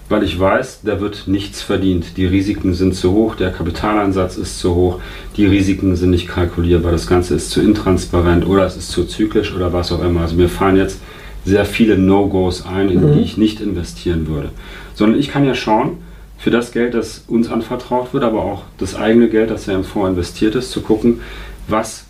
weil 0.09 0.23
ich 0.23 0.39
weiß, 0.39 0.81
da 0.83 0.99
wird 1.01 1.27
nichts 1.27 1.61
verdient. 1.61 2.17
Die 2.17 2.25
Risiken 2.25 2.73
sind 2.73 2.95
zu 2.95 3.11
hoch, 3.11 3.35
der 3.35 3.51
Kapitaleinsatz 3.51 4.37
ist 4.37 4.59
zu 4.59 4.73
hoch, 4.73 4.99
die 5.35 5.45
Risiken 5.45 5.95
sind 5.95 6.11
nicht 6.11 6.27
kalkulierbar, 6.27 6.91
das 6.91 7.07
Ganze 7.07 7.35
ist 7.35 7.49
zu 7.49 7.61
intransparent 7.61 8.47
oder 8.47 8.65
es 8.65 8.77
ist 8.77 8.89
zu 8.89 9.03
zyklisch 9.05 9.53
oder 9.53 9.73
was 9.73 9.91
auch 9.91 10.03
immer. 10.03 10.21
Also 10.21 10.35
mir 10.35 10.49
fallen 10.49 10.77
jetzt 10.77 11.01
sehr 11.45 11.65
viele 11.65 11.97
No-Gos 11.97 12.65
ein, 12.65 12.89
in 12.89 13.13
die 13.13 13.21
ich 13.21 13.37
nicht 13.37 13.61
investieren 13.61 14.27
würde. 14.27 14.49
Sondern 14.95 15.19
ich 15.19 15.29
kann 15.29 15.45
ja 15.45 15.55
schauen, 15.55 15.97
für 16.37 16.51
das 16.51 16.71
Geld, 16.71 16.93
das 16.93 17.23
uns 17.27 17.49
anvertraut 17.49 18.13
wird, 18.13 18.23
aber 18.23 18.43
auch 18.43 18.63
das 18.77 18.95
eigene 18.95 19.27
Geld, 19.27 19.49
das 19.49 19.65
ja 19.65 19.73
im 19.73 19.83
Fonds 19.83 20.09
investiert 20.09 20.55
ist, 20.55 20.71
zu 20.71 20.81
gucken, 20.81 21.21
was 21.67 22.05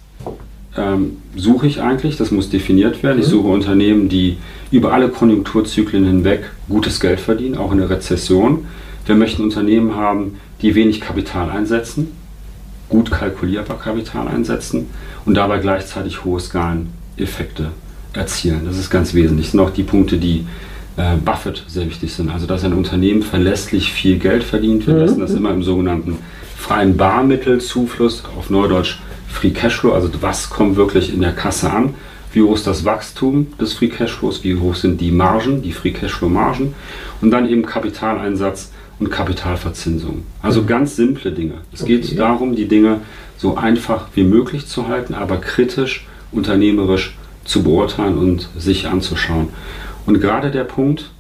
ähm, 0.76 1.18
suche 1.36 1.68
ich 1.68 1.82
eigentlich, 1.82 2.18
das 2.18 2.32
muss 2.32 2.50
definiert 2.50 3.04
werden. 3.04 3.20
Ich 3.20 3.28
mhm. 3.28 3.32
suche 3.32 3.48
Unternehmen, 3.48 4.10
die 4.10 4.38
über 4.72 4.94
alle 4.94 5.10
Konjunkturzyklen 5.10 6.06
hinweg 6.06 6.52
gutes 6.68 7.00
Geld 7.00 7.20
verdienen, 7.20 7.58
auch 7.58 7.72
in 7.72 7.78
der 7.78 7.90
Rezession. 7.90 8.66
Wir 9.06 9.16
möchten 9.16 9.44
Unternehmen 9.44 9.96
haben, 9.96 10.40
die 10.62 10.76
wenig 10.76 11.02
Kapital 11.02 11.50
einsetzen, 11.50 12.12
gut 12.90 13.12
kalkulierbar 13.12 13.80
Kapital 13.80 14.28
einsetzen 14.28 14.88
und 15.26 15.36
dabei 15.36 15.60
gleichzeitig 15.60 16.26
hohe 16.26 16.40
Skaleneffekte 16.40 17.72
erzielen. 18.14 18.62
Das 18.66 18.78
ist 18.78 18.90
ganz 18.90 19.14
wesentlich. 19.14 19.48
Das 19.48 19.52
sind 19.52 19.60
auch 19.62 19.70
die 19.70 19.84
Punkte, 19.84 20.18
die 20.18 20.46
äh, 20.98 21.16
Buffett 21.24 21.64
sehr 21.68 21.86
wichtig 21.86 22.14
sind. 22.14 22.30
Also, 22.30 22.48
dass 22.48 22.64
ein 22.64 22.74
Unternehmen 22.74 23.22
verlässlich 23.22 23.94
viel 23.94 24.18
Geld 24.18 24.44
verdient. 24.44 24.88
Wir 24.88 24.96
mhm. 24.96 25.02
messen 25.02 25.20
das 25.20 25.32
immer 25.32 25.52
im 25.52 25.64
sogenannten 25.64 26.18
freien 26.58 26.98
Barmittelzufluss, 26.98 28.24
auf 28.38 28.50
Neudeutsch 28.50 28.98
Free 29.30 29.52
Cashflow, 29.52 29.94
also 29.94 30.10
was 30.22 30.50
kommt 30.50 30.76
wirklich 30.76 31.14
in 31.14 31.22
der 31.22 31.34
Kasse 31.34 31.70
an, 31.72 31.94
wie 32.34 32.42
hoch 32.42 32.56
ist 32.56 32.68
das 32.68 32.86
Wachstum 32.86 33.48
des 33.60 33.74
Free 33.74 33.88
Cashflows, 33.88 34.44
wie 34.44 34.56
hoch 34.56 34.76
sind 34.76 35.00
die 35.02 35.12
Margen, 35.12 35.62
die 35.62 35.72
Free 35.72 35.92
Cashflow 35.92 36.30
Margen 36.30 36.76
und 37.22 37.32
dann 37.32 37.50
eben 37.50 37.66
Kapitaleinsatz 37.66 38.72
und 39.00 39.10
Kapitalverzinsung. 39.10 40.24
Also 40.42 40.62
mhm. 40.62 40.68
ganz 40.68 40.96
simple 40.96 41.32
Dinge. 41.32 41.56
Es 41.72 41.84
okay. 41.84 42.00
geht 42.00 42.20
darum, 42.20 42.56
die 42.56 42.68
Dinge 42.68 43.02
so 43.38 43.56
einfach 43.56 44.08
wie 44.16 44.24
möglich 44.24 44.68
zu 44.68 44.88
halten, 44.88 45.14
aber 45.14 45.38
kritisch, 45.38 46.06
unternehmerisch 46.32 47.16
zu 47.46 47.64
beurteilen 47.64 48.18
und 48.18 48.50
sich 48.58 48.88
anzuschauen. 48.88 49.50
Und 50.06 50.20
gerade 50.20 50.52
der 50.52 50.64
Punkt, 50.64 51.12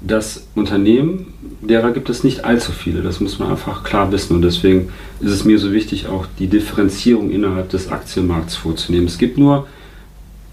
das 0.00 0.46
Unternehmen, 0.54 1.32
derer 1.62 1.92
gibt 1.92 2.10
es 2.10 2.24
nicht 2.24 2.44
allzu 2.44 2.72
viele. 2.72 3.00
Das 3.00 3.20
muss 3.20 3.38
man 3.38 3.50
einfach 3.50 3.84
klar 3.84 4.12
wissen. 4.12 4.36
Und 4.36 4.42
deswegen 4.42 4.90
ist 5.20 5.30
es 5.30 5.44
mir 5.44 5.58
so 5.58 5.72
wichtig, 5.72 6.08
auch 6.08 6.26
die 6.38 6.48
Differenzierung 6.48 7.30
innerhalb 7.30 7.70
des 7.70 7.90
Aktienmarkts 7.90 8.56
vorzunehmen. 8.56 9.06
Es 9.06 9.16
gibt 9.16 9.38
nur 9.38 9.66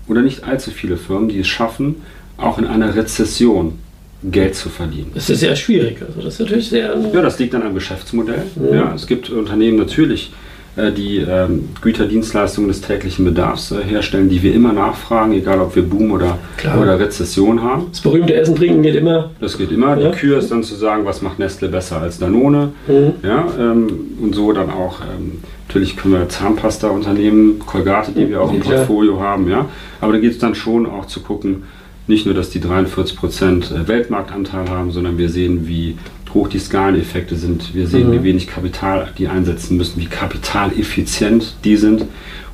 oder 0.07 0.21
nicht 0.21 0.43
allzu 0.43 0.71
viele 0.71 0.97
Firmen, 0.97 1.29
die 1.29 1.39
es 1.39 1.47
schaffen, 1.47 1.97
auch 2.37 2.57
in 2.57 2.65
einer 2.65 2.95
Rezession 2.95 3.79
Geld 4.23 4.55
zu 4.55 4.69
verdienen. 4.69 5.11
Das 5.15 5.29
ist 5.29 5.39
sehr 5.39 5.55
schwierig. 5.55 5.97
Also 6.01 6.21
das 6.21 6.35
ist 6.35 6.39
natürlich 6.39 6.69
sehr. 6.69 6.95
Ja, 7.11 7.21
das 7.21 7.39
liegt 7.39 7.55
an 7.55 7.63
einem 7.63 7.73
Geschäftsmodell. 7.73 8.43
Ja. 8.63 8.75
ja 8.75 8.93
es 8.93 9.07
gibt 9.07 9.29
Unternehmen 9.29 9.77
natürlich, 9.77 10.31
die 10.77 11.17
ähm, 11.17 11.69
Güterdienstleistungen 11.81 12.69
des 12.69 12.81
täglichen 12.81 13.25
Bedarfs 13.25 13.71
äh, 13.71 13.83
herstellen, 13.83 14.29
die 14.29 14.41
wir 14.41 14.53
immer 14.53 14.71
nachfragen, 14.71 15.33
egal 15.33 15.59
ob 15.59 15.75
wir 15.75 15.83
Boom 15.83 16.11
oder, 16.11 16.37
oder 16.79 16.97
Rezession 16.97 17.61
haben. 17.61 17.87
Das 17.91 17.99
berühmte 17.99 18.33
Essen 18.33 18.55
trinken 18.55 18.81
geht 18.81 18.95
immer. 18.95 19.31
Das 19.41 19.57
geht 19.57 19.71
immer. 19.71 19.97
Ja. 19.97 20.09
Die 20.09 20.17
Kür 20.17 20.39
ist 20.39 20.49
dann 20.49 20.63
zu 20.63 20.75
sagen, 20.75 21.03
was 21.05 21.21
macht 21.21 21.39
Nestle 21.39 21.67
besser 21.67 22.01
als 22.01 22.19
Danone. 22.19 22.71
Mhm. 22.87 23.13
Ja, 23.21 23.47
ähm, 23.59 23.87
und 24.21 24.33
so 24.33 24.53
dann 24.53 24.69
auch, 24.69 25.01
ähm, 25.01 25.39
natürlich 25.67 25.97
können 25.97 26.13
wir 26.13 26.29
Zahnpasta-Unternehmen, 26.29 27.59
Colgate, 27.59 28.13
die 28.13 28.29
wir 28.29 28.41
auch 28.41 28.53
im 28.53 28.61
Portfolio 28.61 29.19
haben. 29.19 29.49
Ja. 29.49 29.65
Aber 29.99 30.13
da 30.13 30.19
geht 30.19 30.31
es 30.31 30.39
dann 30.39 30.55
schon 30.55 30.85
auch 30.85 31.05
zu 31.05 31.19
gucken, 31.19 31.63
nicht 32.07 32.25
nur, 32.25 32.33
dass 32.33 32.49
die 32.49 32.61
43% 32.61 33.73
äh, 33.73 33.87
Weltmarktanteil 33.87 34.69
haben, 34.69 34.91
sondern 34.91 35.17
wir 35.17 35.29
sehen, 35.29 35.67
wie 35.67 35.97
hoch 36.33 36.47
die 36.47 36.59
Skaleneffekte 36.59 37.35
sind. 37.35 37.73
Wir 37.73 37.87
sehen, 37.87 38.09
mhm. 38.09 38.13
wie 38.13 38.23
wenig 38.23 38.47
Kapital 38.47 39.09
die 39.17 39.27
einsetzen 39.27 39.77
müssen, 39.77 39.99
wie 39.99 40.05
kapitaleffizient 40.05 41.55
die 41.63 41.77
sind 41.77 42.05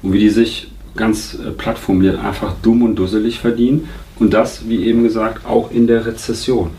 und 0.01 0.13
wie 0.13 0.19
die 0.19 0.29
sich 0.29 0.67
ganz 0.96 1.36
äh, 1.36 1.51
platt 1.51 1.77
formuliert 1.77 2.19
einfach 2.19 2.53
dumm 2.62 2.81
und 2.84 2.96
dusselig 2.96 3.39
verdienen. 3.39 3.88
Und 4.19 4.34
das, 4.34 4.67
wie 4.67 4.84
eben 4.86 5.03
gesagt, 5.03 5.46
auch 5.46 5.72
in 5.72 5.86
der 5.86 6.05
Rezession. 6.07 6.72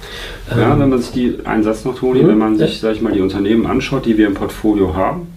Ähm. 0.51 0.59
Ja, 0.59 0.79
wenn 0.79 0.89
man 0.89 1.01
sich 1.01 1.13
die, 1.13 1.47
einen 1.47 1.63
Satz 1.63 1.85
noch, 1.85 1.97
Toni, 1.97 2.23
mhm. 2.23 2.29
wenn 2.29 2.39
man 2.39 2.59
sich, 2.59 2.81
sag 2.81 2.95
ich 2.95 3.01
mal, 3.01 3.13
die 3.13 3.21
Unternehmen 3.21 3.67
anschaut, 3.67 4.07
die 4.07 4.19
wir 4.19 4.27
im 4.27 4.35
Portfolio 4.35 4.95
haben, 4.95 5.29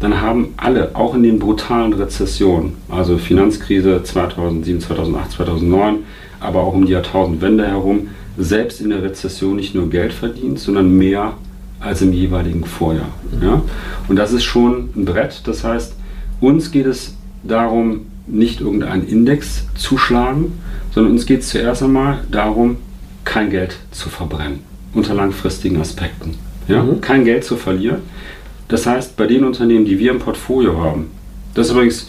dann 0.00 0.20
haben 0.20 0.52
alle, 0.58 0.90
auch 0.94 1.14
in 1.14 1.22
den 1.22 1.38
brutalen 1.38 1.94
Rezessionen, 1.94 2.74
also 2.90 3.16
Finanzkrise 3.16 4.02
2007, 4.02 4.80
2008, 4.80 5.32
2009, 5.32 5.98
aber 6.38 6.62
auch 6.62 6.74
um 6.74 6.84
die 6.84 6.92
Jahrtausendwende 6.92 7.66
herum, 7.66 8.08
selbst 8.38 8.80
in 8.80 8.90
der 8.90 9.02
Rezession 9.02 9.56
nicht 9.56 9.74
nur 9.74 9.88
Geld 9.90 10.12
verdient, 10.12 10.58
sondern 10.58 10.90
mehr 10.96 11.34
als 11.80 12.02
im 12.02 12.12
jeweiligen 12.12 12.64
Vorjahr. 12.64 13.08
Ja? 13.40 13.62
Und 14.08 14.16
das 14.16 14.32
ist 14.32 14.44
schon 14.44 14.90
ein 14.96 15.04
Brett. 15.04 15.42
Das 15.44 15.64
heißt, 15.64 15.94
uns 16.40 16.70
geht 16.70 16.86
es 16.86 17.14
darum, 17.42 18.06
nicht 18.26 18.60
irgendeinen 18.60 19.06
Index 19.06 19.66
zu 19.76 19.98
schlagen, 19.98 20.52
sondern 20.92 21.12
uns 21.12 21.26
geht 21.26 21.40
es 21.40 21.48
zuerst 21.50 21.82
einmal 21.82 22.24
darum, 22.30 22.76
kein 23.24 23.50
Geld 23.50 23.76
zu 23.90 24.08
verbrennen 24.08 24.60
unter 24.94 25.14
langfristigen 25.14 25.80
Aspekten. 25.80 26.34
Ja? 26.68 26.82
Mhm. 26.82 27.00
Kein 27.00 27.24
Geld 27.24 27.44
zu 27.44 27.56
verlieren. 27.56 28.00
Das 28.68 28.86
heißt, 28.86 29.16
bei 29.16 29.26
den 29.26 29.44
Unternehmen, 29.44 29.84
die 29.84 29.98
wir 29.98 30.10
im 30.10 30.18
Portfolio 30.18 30.82
haben, 30.82 31.10
das 31.54 31.66
ist 31.66 31.72
übrigens 31.72 32.08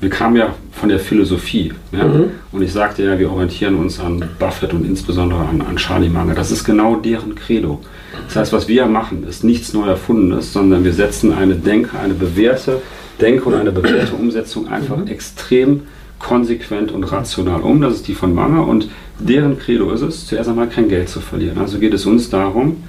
wir 0.00 0.10
kamen 0.10 0.36
ja 0.36 0.54
von 0.72 0.88
der 0.88 0.98
Philosophie. 0.98 1.72
Ja? 1.92 2.04
Mhm. 2.04 2.30
Und 2.52 2.62
ich 2.62 2.72
sagte 2.72 3.02
ja, 3.04 3.18
wir 3.18 3.30
orientieren 3.30 3.76
uns 3.76 3.98
an 3.98 4.22
Buffett 4.38 4.72
und 4.74 4.84
insbesondere 4.84 5.40
an, 5.40 5.62
an 5.62 5.76
Charlie 5.76 6.08
Munger. 6.08 6.34
Das 6.34 6.50
ist 6.50 6.64
genau 6.64 6.96
deren 6.96 7.34
Credo. 7.34 7.80
Das 8.26 8.36
heißt, 8.36 8.52
was 8.52 8.68
wir 8.68 8.86
machen, 8.86 9.26
ist 9.26 9.44
nichts 9.44 9.72
neu 9.72 9.86
erfundenes, 9.86 10.52
sondern 10.52 10.84
wir 10.84 10.92
setzen 10.92 11.32
eine 11.32 11.54
Denke, 11.54 11.98
eine 11.98 12.14
bewährte 12.14 12.82
Denke 13.20 13.44
und 13.44 13.54
eine 13.54 13.72
bewährte 13.72 14.14
Umsetzung 14.14 14.68
einfach 14.68 14.98
mhm. 14.98 15.06
extrem 15.06 15.82
konsequent 16.18 16.92
und 16.92 17.04
rational 17.04 17.60
um. 17.62 17.80
Das 17.80 17.94
ist 17.94 18.08
die 18.08 18.14
von 18.14 18.34
Munger 18.34 18.66
und 18.66 18.88
deren 19.18 19.58
Credo 19.58 19.90
ist 19.92 20.02
es, 20.02 20.26
zuerst 20.26 20.48
einmal 20.48 20.68
kein 20.68 20.88
Geld 20.88 21.08
zu 21.08 21.20
verlieren. 21.20 21.58
Also 21.58 21.78
geht 21.78 21.94
es 21.94 22.04
uns 22.04 22.28
darum, 22.28 22.84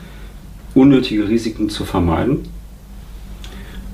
unnötige 0.73 1.27
Risiken 1.29 1.69
zu 1.69 1.85
vermeiden 1.85 2.49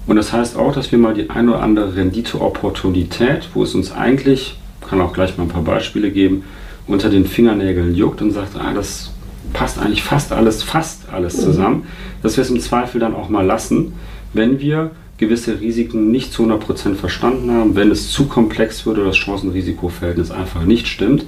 und 0.06 0.16
das 0.16 0.34
heißt 0.34 0.58
auch, 0.58 0.74
dass 0.74 0.92
wir 0.92 1.00
mal 1.00 1.14
die 1.14 1.30
ein 1.30 1.50
oder 1.50 1.62
andere 1.62 1.96
Rendite-Opportunität, 1.96 3.50
wo 3.54 3.64
es 3.64 3.74
uns 3.74 3.92
eigentlich, 3.92 4.58
kann 4.88 5.00
auch 5.02 5.14
gleich 5.14 5.38
mal 5.38 5.44
ein 5.44 5.50
paar 5.50 5.64
Beispiele 5.64 6.12
geben, 6.12 6.44
unter 6.88 7.10
den 7.10 7.26
Fingernägeln 7.26 7.96
juckt 7.96 8.22
und 8.22 8.32
sagt, 8.32 8.58
ah, 8.58 8.74
das 8.74 9.12
passt 9.54 9.80
eigentlich 9.80 10.04
fast 10.04 10.32
alles, 10.32 10.64
fast 10.64 11.10
alles 11.12 11.40
zusammen, 11.40 11.86
dass 12.22 12.38
wir 12.38 12.42
es 12.42 12.50
im 12.50 12.60
Zweifel 12.60 13.00
dann 13.00 13.16
auch 13.16 13.30
mal 13.30 13.46
lassen, 13.46 13.94
wenn 14.34 14.60
wir 14.60 14.92
gewisse 15.18 15.62
Risiken 15.62 16.12
nicht 16.12 16.34
zu 16.34 16.44
100% 16.44 16.96
verstanden 16.96 17.52
haben, 17.52 17.76
wenn 17.76 17.92
es 17.92 18.12
zu 18.12 18.26
komplex 18.26 18.86
wird 18.86 18.98
oder 18.98 19.08
das 19.08 19.18
Chancen-Risiko-Verhältnis 19.18 20.32
einfach 20.32 20.66
nicht 20.66 20.88
stimmt, 20.88 21.26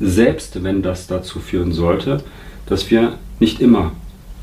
selbst 0.00 0.62
wenn 0.64 0.82
das 0.82 1.06
dazu 1.06 1.38
führen 1.38 1.72
sollte, 1.72 2.24
dass 2.66 2.90
wir 2.90 3.14
nicht 3.38 3.60
immer 3.60 3.92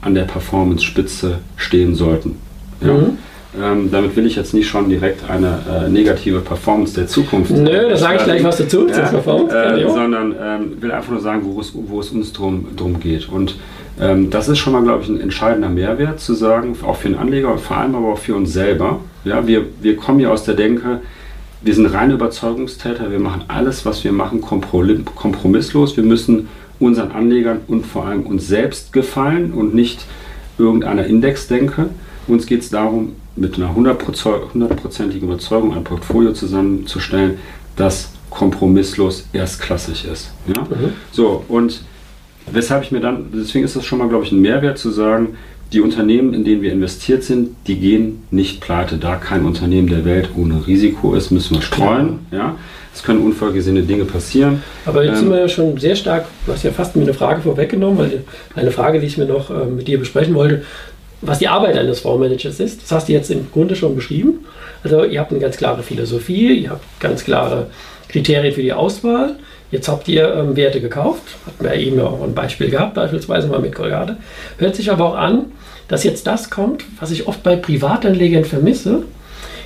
an 0.02 0.16
der 0.16 0.24
Performance-Spitze 0.24 1.40
stehen 1.58 1.96
sollten. 1.96 2.38
Ja? 2.82 2.94
Mhm. 2.94 3.18
Ähm, 3.62 3.92
damit 3.92 4.16
will 4.16 4.26
ich 4.26 4.36
jetzt 4.36 4.54
nicht 4.54 4.68
schon 4.68 4.90
direkt 4.90 5.30
eine 5.30 5.60
äh, 5.86 5.90
negative 5.90 6.40
Performance 6.40 6.96
der 6.96 7.08
Zukunft. 7.08 7.52
Nö, 7.52 7.70
äh, 7.70 7.90
da 7.90 7.98
sage 7.98 8.18
ich 8.18 8.24
gleich 8.24 8.44
was 8.44 8.58
dazu, 8.58 8.88
ja, 8.88 9.08
Performance. 9.08 9.56
Äh, 9.56 9.90
sondern 9.90 10.36
ähm, 10.42 10.82
will 10.82 10.92
einfach 10.92 11.12
nur 11.12 11.22
sagen, 11.22 11.42
wo 11.44 11.60
es, 11.60 11.72
wo 11.74 12.00
es 12.00 12.10
uns 12.10 12.34
drum, 12.34 12.68
drum 12.76 13.00
geht. 13.00 13.30
Und 13.30 13.56
ähm, 14.02 14.32
das 14.32 14.50
ist 14.50 14.58
schon 14.58 14.74
mal, 14.74 14.82
glaube 14.82 15.04
ich, 15.04 15.10
ein 15.10 15.22
entscheidender 15.22 15.70
Mehrwert 15.70 16.20
zu 16.20 16.34
sagen, 16.34 16.76
auch 16.84 16.96
für 16.96 17.10
den 17.10 17.18
Anleger, 17.18 17.56
vor 17.60 17.78
allem 17.78 17.94
aber 17.94 18.14
auch 18.14 18.18
für 18.18 18.36
uns 18.36 18.54
selber. 18.54 19.02
Ja, 19.24 19.46
wir, 19.46 19.66
wir 19.82 19.98
kommen 19.98 20.20
ja 20.20 20.30
aus 20.30 20.44
der 20.44 20.56
Denke, 20.56 21.02
wir 21.62 21.76
sind 21.76 21.86
reine 21.86 22.16
Überzeugungstäter, 22.16 23.12
wir 23.12 23.20
machen 23.20 23.44
alles, 23.48 23.86
was 23.86 24.04
wir 24.04 24.12
machen, 24.12 24.42
kompromisslos. 24.42 25.96
Wir 25.96 26.04
müssen 26.04 26.50
unseren 26.80 27.12
Anlegern 27.12 27.60
und 27.68 27.86
vor 27.86 28.06
allem 28.06 28.24
uns 28.24 28.48
selbst 28.48 28.92
gefallen 28.92 29.54
und 29.54 29.74
nicht 29.74 30.06
irgendeiner 30.58 31.06
Indexdenke. 31.06 31.86
Uns 32.28 32.46
geht 32.46 32.62
es 32.62 32.70
darum, 32.70 33.16
mit 33.36 33.56
einer 33.56 33.74
hundertprozentigen 33.76 35.28
Überzeugung 35.28 35.74
ein 35.76 35.84
Portfolio 35.84 36.34
zusammenzustellen, 36.34 37.40
das 37.76 38.10
kompromisslos 38.30 39.28
erstklassig 39.34 40.06
ist. 40.06 40.32
Ja? 40.48 40.62
Mhm. 40.64 40.94
So, 41.12 41.44
und 41.48 41.82
weshalb 42.52 42.84
ich 42.84 42.92
mir 42.92 43.00
dann, 43.00 43.28
deswegen 43.34 43.66
ist 43.66 43.76
das 43.76 43.86
schon 43.86 44.00
mal, 44.00 44.10
glaube 44.10 44.26
ich, 44.26 44.32
ein 44.32 44.42
Mehrwert 44.42 44.78
zu 44.78 44.92
sagen, 44.92 45.36
die 45.72 45.82
Unternehmen, 45.82 46.34
in 46.34 46.44
denen 46.44 46.62
wir 46.62 46.72
investiert 46.72 47.24
sind, 47.24 47.56
die 47.66 47.78
gehen 47.78 48.24
nicht 48.30 48.62
pleite. 48.62 48.98
Da 48.98 49.16
kein 49.16 49.44
Unternehmen 49.44 49.88
der 49.88 50.06
Welt 50.06 50.30
ohne 50.38 50.68
Risiko 50.68 51.16
ist, 51.16 51.32
müssen 51.32 51.56
wir 51.56 51.62
streuen. 51.64 52.20
Ja? 52.32 52.58
Es 52.94 53.02
können 53.02 53.22
unvorgesehene 53.22 53.82
Dinge 53.82 54.06
passieren. 54.06 54.62
Aber 54.86 55.04
jetzt 55.04 55.16
ähm, 55.16 55.20
sind 55.22 55.30
wir 55.32 55.40
ja 55.40 55.48
schon 55.48 55.78
sehr 55.80 55.96
stark, 55.96 56.26
du 56.46 56.54
hast 56.54 56.64
ja 56.64 56.72
fast 56.72 56.96
mir 56.96 57.02
eine 57.02 57.16
Frage 57.16 57.42
vorweggenommen, 57.42 57.98
weil 57.98 58.24
eine 58.56 58.70
Frage, 58.70 59.00
die 59.00 59.08
ich 59.08 59.18
mir 59.18 59.26
noch 59.26 59.50
äh, 59.50 59.66
mit 59.66 59.88
dir 59.88 59.98
besprechen 59.98 60.36
wollte, 60.36 60.64
was 61.26 61.40
die 61.40 61.48
Arbeit 61.48 61.78
eines 61.78 62.02
Fondsmanagers 62.02 62.60
ist. 62.60 62.84
Das 62.84 62.92
hast 62.92 63.10
du 63.10 63.14
jetzt 63.14 63.32
im 63.32 63.50
Grunde 63.52 63.76
schon 63.76 63.96
beschrieben. 63.96 64.46
Also 64.84 65.04
ihr 65.06 65.20
habt 65.20 65.32
eine 65.32 65.40
ganz 65.40 65.58
klare 65.58 65.82
Philosophie, 65.84 66.62
ihr 66.62 66.72
habt 66.72 66.84
ganz 67.00 67.24
klare 67.24 67.68
Kriterien 68.10 68.54
für 68.54 68.62
die 68.62 68.74
Auswahl. 68.74 69.38
Jetzt 69.72 69.88
habt 69.88 70.08
ihr 70.08 70.32
ähm, 70.36 70.56
Werte 70.56 70.82
gekauft, 70.82 71.24
hatten 71.48 71.64
wir 71.64 71.74
eben 71.74 72.00
auch 72.00 72.22
ein 72.22 72.36
Beispiel 72.36 72.70
gehabt, 72.70 72.94
beispielsweise 72.94 73.48
mal 73.48 73.60
mit 73.60 73.74
Colgate. 73.74 74.18
Hört 74.58 74.76
sich 74.76 74.92
aber 74.92 75.06
auch 75.06 75.16
an, 75.16 75.46
dass 75.88 76.04
jetzt 76.04 76.28
das 76.28 76.52
kommt, 76.52 76.84
was 77.00 77.10
ich 77.10 77.28
oft 77.28 77.42
bei 77.42 77.56
Privatanlegern 77.56 78.46
vermisse. 78.46 79.04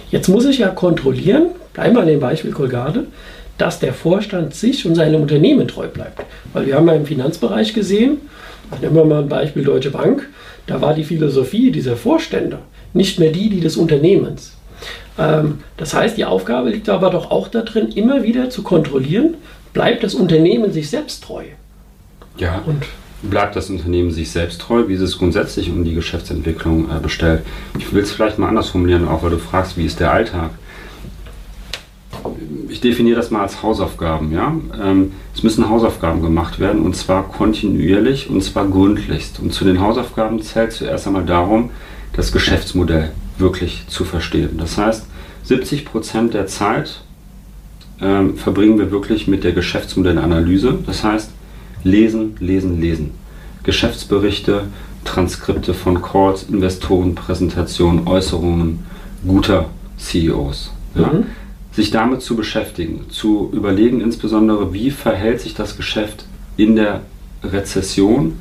Jetzt 0.09 0.29
muss 0.29 0.45
ich 0.45 0.59
ja 0.59 0.69
kontrollieren, 0.69 1.47
bleiben 1.73 1.95
wir 1.95 2.01
an 2.01 2.07
dem 2.07 2.21
Beispiel 2.21 2.51
Colgate, 2.51 3.07
dass 3.57 3.79
der 3.79 3.93
Vorstand 3.93 4.55
sich 4.55 4.85
und 4.85 4.95
seinem 4.95 5.23
Unternehmen 5.23 5.67
treu 5.67 5.87
bleibt. 5.87 6.21
Weil 6.53 6.67
wir 6.67 6.75
haben 6.75 6.87
ja 6.87 6.93
im 6.93 7.05
Finanzbereich 7.05 7.73
gesehen, 7.73 8.21
nehmen 8.81 8.95
wir 8.95 9.03
mal 9.03 9.23
ein 9.23 9.29
Beispiel 9.29 9.63
Deutsche 9.63 9.91
Bank, 9.91 10.29
da 10.67 10.81
war 10.81 10.93
die 10.93 11.03
Philosophie 11.03 11.71
dieser 11.71 11.95
Vorstände 11.95 12.59
nicht 12.93 13.19
mehr 13.19 13.31
die, 13.31 13.50
die 13.50 13.59
des 13.59 13.77
Unternehmens. 13.77 14.53
Ähm, 15.17 15.59
das 15.77 15.93
heißt, 15.93 16.17
die 16.17 16.25
Aufgabe 16.25 16.69
liegt 16.69 16.89
aber 16.89 17.09
doch 17.09 17.31
auch 17.31 17.47
darin, 17.47 17.89
immer 17.89 18.24
wieder 18.24 18.50
zu 18.50 18.63
kontrollieren, 18.63 19.36
bleibt 19.74 20.03
das 20.03 20.13
Unternehmen 20.13 20.71
sich 20.71 20.89
selbst 20.89 21.24
treu. 21.24 21.43
Ja. 22.38 22.62
Und 22.65 22.83
bleibt 23.24 23.55
das 23.55 23.69
Unternehmen 23.69 24.12
sich 24.12 24.29
selbst 24.29 24.62
treu, 24.62 24.88
wie 24.88 24.93
es 24.93 25.17
grundsätzlich 25.17 25.71
um 25.71 25.83
die 25.83 25.95
Geschäftsentwicklung 25.95 26.89
äh, 26.95 27.00
bestellt. 27.00 27.41
Ich 27.79 27.91
will 27.91 28.03
es 28.03 28.12
vielleicht 28.12 28.38
mal 28.38 28.50
anders 28.50 28.69
formulieren, 28.69 29.07
auch 29.07 29.24
weil 29.24 29.31
du 29.31 29.39
fragst, 29.39 29.77
wie 29.77 29.86
ist 29.86 30.00
der 30.00 30.12
Alltag. 30.12 30.51
Ich 32.69 32.81
definiere 32.81 33.17
das 33.17 33.31
mal 33.31 33.41
als 33.41 33.63
Hausaufgaben. 33.63 34.31
Ja? 34.31 34.55
Ähm, 34.81 35.13
es 35.33 35.43
müssen 35.43 35.69
Hausaufgaben 35.69 36.21
gemacht 36.21 36.59
werden 36.59 36.81
und 36.81 36.95
zwar 36.95 37.24
kontinuierlich 37.27 38.29
und 38.29 38.43
zwar 38.43 38.67
gründlichst. 38.67 39.39
Und 39.39 39.53
zu 39.53 39.65
den 39.65 39.81
Hausaufgaben 39.81 40.41
zählt 40.41 40.74
zuerst 40.74 41.07
einmal 41.07 41.25
darum, 41.25 41.71
das 42.13 42.31
Geschäftsmodell 42.31 43.12
wirklich 43.38 43.86
zu 43.88 44.03
verstehen. 44.03 44.57
Das 44.57 44.77
heißt, 44.77 45.05
70 45.43 45.86
Prozent 45.86 46.33
der 46.33 46.47
Zeit 46.47 47.01
ähm, 48.01 48.38
verbringen 48.38 48.77
wir 48.79 48.91
wirklich 48.91 49.27
mit 49.27 49.43
der 49.43 49.53
Geschäftsmodellanalyse. 49.53 50.79
Das 50.86 51.03
heißt, 51.03 51.31
lesen, 51.83 52.36
lesen, 52.39 52.81
lesen. 52.81 53.12
Geschäftsberichte, 53.63 54.63
Transkripte 55.03 55.74
von 55.74 56.01
Calls, 56.01 56.43
Investorenpräsentationen, 56.43 58.07
Äußerungen 58.07 58.79
guter 59.25 59.69
CEOs. 59.97 60.71
Ja? 60.95 61.07
Mhm. 61.07 61.25
Sich 61.77 61.91
damit 61.91 62.24
zu 62.24 62.36
beschäftigen, 62.36 63.05
zu 63.12 63.51
überlegen 63.53 64.01
insbesondere, 64.01 64.74
wie 64.74 64.89
verhält 64.89 65.41
sich 65.41 65.53
das 65.53 65.77
Geschäft 65.77 66.25
in 66.57 66.75
der 66.75 67.01
Rezession, 67.43 68.34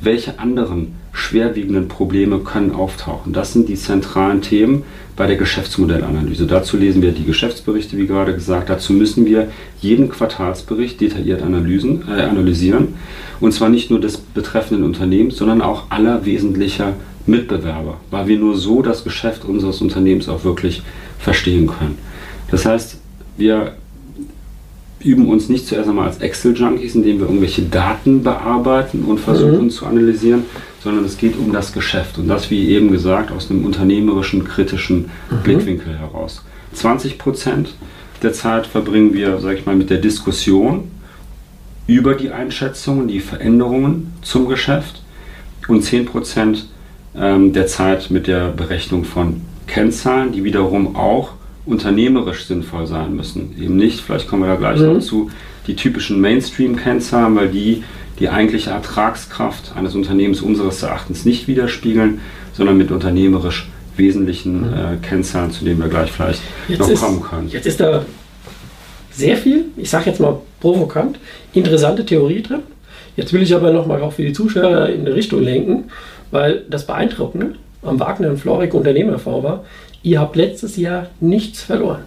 welche 0.00 0.38
anderen 0.38 0.94
schwerwiegenden 1.12 1.88
Probleme 1.88 2.38
können 2.38 2.72
auftauchen. 2.72 3.34
Das 3.34 3.52
sind 3.52 3.68
die 3.68 3.74
zentralen 3.74 4.40
Themen 4.40 4.84
bei 5.16 5.26
der 5.26 5.36
Geschäftsmodellanalyse. 5.36 6.46
Dazu 6.46 6.78
lesen 6.78 7.02
wir 7.02 7.12
die 7.12 7.26
Geschäftsberichte, 7.26 7.98
wie 7.98 8.06
gerade 8.06 8.32
gesagt. 8.32 8.70
Dazu 8.70 8.94
müssen 8.94 9.26
wir 9.26 9.48
jeden 9.82 10.08
Quartalsbericht 10.08 10.98
detailliert 10.98 11.42
analysen, 11.42 12.04
äh, 12.08 12.22
analysieren. 12.22 12.94
Und 13.38 13.52
zwar 13.52 13.68
nicht 13.68 13.90
nur 13.90 14.00
des 14.00 14.16
betreffenden 14.16 14.86
Unternehmens, 14.86 15.36
sondern 15.36 15.60
auch 15.60 15.90
aller 15.90 16.24
wesentlicher 16.24 16.94
Mitbewerber, 17.26 17.98
weil 18.10 18.28
wir 18.28 18.38
nur 18.38 18.56
so 18.56 18.80
das 18.80 19.04
Geschäft 19.04 19.44
unseres 19.44 19.82
Unternehmens 19.82 20.26
auch 20.30 20.44
wirklich 20.44 20.82
verstehen 21.18 21.66
können. 21.66 21.98
Das 22.50 22.64
heißt, 22.64 22.98
wir 23.36 23.74
üben 25.00 25.28
uns 25.28 25.48
nicht 25.48 25.66
zuerst 25.66 25.88
einmal 25.88 26.06
als 26.06 26.18
Excel-Junkies, 26.18 26.94
indem 26.94 27.18
wir 27.18 27.26
irgendwelche 27.26 27.62
Daten 27.62 28.22
bearbeiten 28.22 29.04
und 29.04 29.20
versuchen 29.20 29.64
mhm. 29.64 29.70
zu 29.70 29.86
analysieren, 29.86 30.44
sondern 30.82 31.04
es 31.04 31.18
geht 31.18 31.38
um 31.38 31.52
das 31.52 31.72
Geschäft 31.72 32.18
und 32.18 32.28
das, 32.28 32.50
wie 32.50 32.68
eben 32.70 32.90
gesagt, 32.90 33.30
aus 33.30 33.50
einem 33.50 33.64
unternehmerischen, 33.64 34.44
kritischen 34.44 35.10
mhm. 35.30 35.42
Blickwinkel 35.44 35.96
heraus. 35.98 36.42
20 36.74 37.18
Prozent 37.18 37.74
der 38.22 38.32
Zeit 38.32 38.66
verbringen 38.66 39.14
wir, 39.14 39.38
sag 39.38 39.56
ich 39.56 39.66
mal, 39.66 39.76
mit 39.76 39.90
der 39.90 39.98
Diskussion 39.98 40.90
über 41.86 42.14
die 42.14 42.30
Einschätzungen, 42.30 43.08
die 43.08 43.20
Veränderungen 43.20 44.12
zum 44.22 44.48
Geschäft 44.48 45.02
und 45.68 45.82
10 45.82 46.06
Prozent 46.06 46.68
ähm, 47.16 47.52
der 47.52 47.66
Zeit 47.66 48.10
mit 48.10 48.26
der 48.26 48.48
Berechnung 48.48 49.04
von 49.04 49.42
Kennzahlen, 49.66 50.32
die 50.32 50.44
wiederum 50.44 50.96
auch 50.96 51.37
unternehmerisch 51.68 52.46
sinnvoll 52.46 52.86
sein 52.86 53.14
müssen. 53.14 53.54
Eben 53.60 53.76
nicht, 53.76 54.00
vielleicht 54.00 54.28
kommen 54.28 54.42
wir 54.42 54.48
da 54.48 54.56
gleich 54.56 54.80
mhm. 54.80 54.94
noch 54.94 55.00
zu, 55.00 55.30
die 55.66 55.76
typischen 55.76 56.20
Mainstream-Kennzahlen, 56.20 57.36
weil 57.36 57.48
die 57.48 57.84
die 58.18 58.28
eigentliche 58.28 58.70
Ertragskraft 58.70 59.76
eines 59.76 59.94
Unternehmens 59.94 60.40
unseres 60.40 60.82
Erachtens 60.82 61.24
nicht 61.24 61.46
widerspiegeln, 61.46 62.20
sondern 62.52 62.76
mit 62.76 62.90
unternehmerisch 62.90 63.68
wesentlichen 63.96 64.70
mhm. 64.70 64.74
äh, 64.74 65.06
Kennzahlen, 65.06 65.50
zu 65.50 65.64
denen 65.64 65.80
wir 65.80 65.88
gleich 65.88 66.10
vielleicht 66.10 66.40
jetzt 66.68 66.80
noch 66.80 66.88
ist, 66.88 67.00
kommen 67.00 67.22
können. 67.22 67.48
Jetzt 67.48 67.66
ist 67.66 67.80
da 67.80 68.04
sehr 69.12 69.36
viel, 69.36 69.66
ich 69.76 69.90
sage 69.90 70.10
jetzt 70.10 70.20
mal 70.20 70.40
provokant, 70.60 71.18
interessante 71.52 72.04
Theorie 72.04 72.42
drin. 72.42 72.62
Jetzt 73.16 73.32
will 73.32 73.42
ich 73.42 73.54
aber 73.54 73.72
nochmal 73.72 74.00
auch 74.02 74.12
für 74.12 74.22
die 74.22 74.32
Zuschauer 74.32 74.86
in 74.88 75.00
eine 75.00 75.14
Richtung 75.14 75.42
lenken, 75.42 75.84
weil 76.30 76.64
das 76.70 76.86
Beeindruckende 76.86 77.54
am 77.82 77.98
Wagner 77.98 78.30
und 78.30 78.38
Florik 78.38 78.74
Unternehmerfonds 78.74 79.44
war, 79.44 79.64
ihr 80.02 80.20
habt 80.20 80.36
letztes 80.36 80.76
Jahr 80.76 81.08
nichts 81.20 81.62
verloren. 81.62 82.04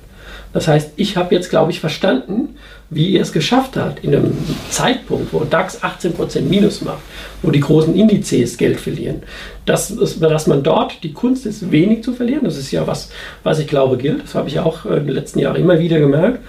Das 0.53 0.67
heißt, 0.67 0.93
ich 0.97 1.15
habe 1.15 1.33
jetzt, 1.33 1.49
glaube 1.49 1.71
ich, 1.71 1.79
verstanden, 1.79 2.55
wie 2.89 3.11
ihr 3.11 3.21
es 3.21 3.31
geschafft 3.31 3.77
habt, 3.77 4.03
in 4.03 4.13
einem 4.13 4.37
Zeitpunkt, 4.69 5.31
wo 5.31 5.45
DAX 5.45 5.81
18% 5.81 6.41
Minus 6.41 6.81
macht, 6.81 6.99
wo 7.41 7.49
die 7.49 7.61
großen 7.61 7.95
Indizes 7.95 8.57
Geld 8.57 8.81
verlieren, 8.81 9.23
dass, 9.65 9.95
dass 9.95 10.47
man 10.47 10.61
dort 10.61 11.01
die 11.03 11.13
Kunst 11.13 11.45
ist, 11.45 11.71
wenig 11.71 12.03
zu 12.03 12.11
verlieren. 12.13 12.43
Das 12.43 12.57
ist 12.57 12.69
ja 12.71 12.85
was, 12.85 13.09
was 13.43 13.59
ich 13.59 13.67
glaube 13.67 13.95
gilt. 13.95 14.23
Das 14.23 14.35
habe 14.35 14.49
ich 14.49 14.59
auch 14.59 14.85
in 14.85 15.07
den 15.07 15.15
letzten 15.15 15.39
Jahren 15.39 15.55
immer 15.55 15.79
wieder 15.79 15.99
gemerkt. 15.99 16.39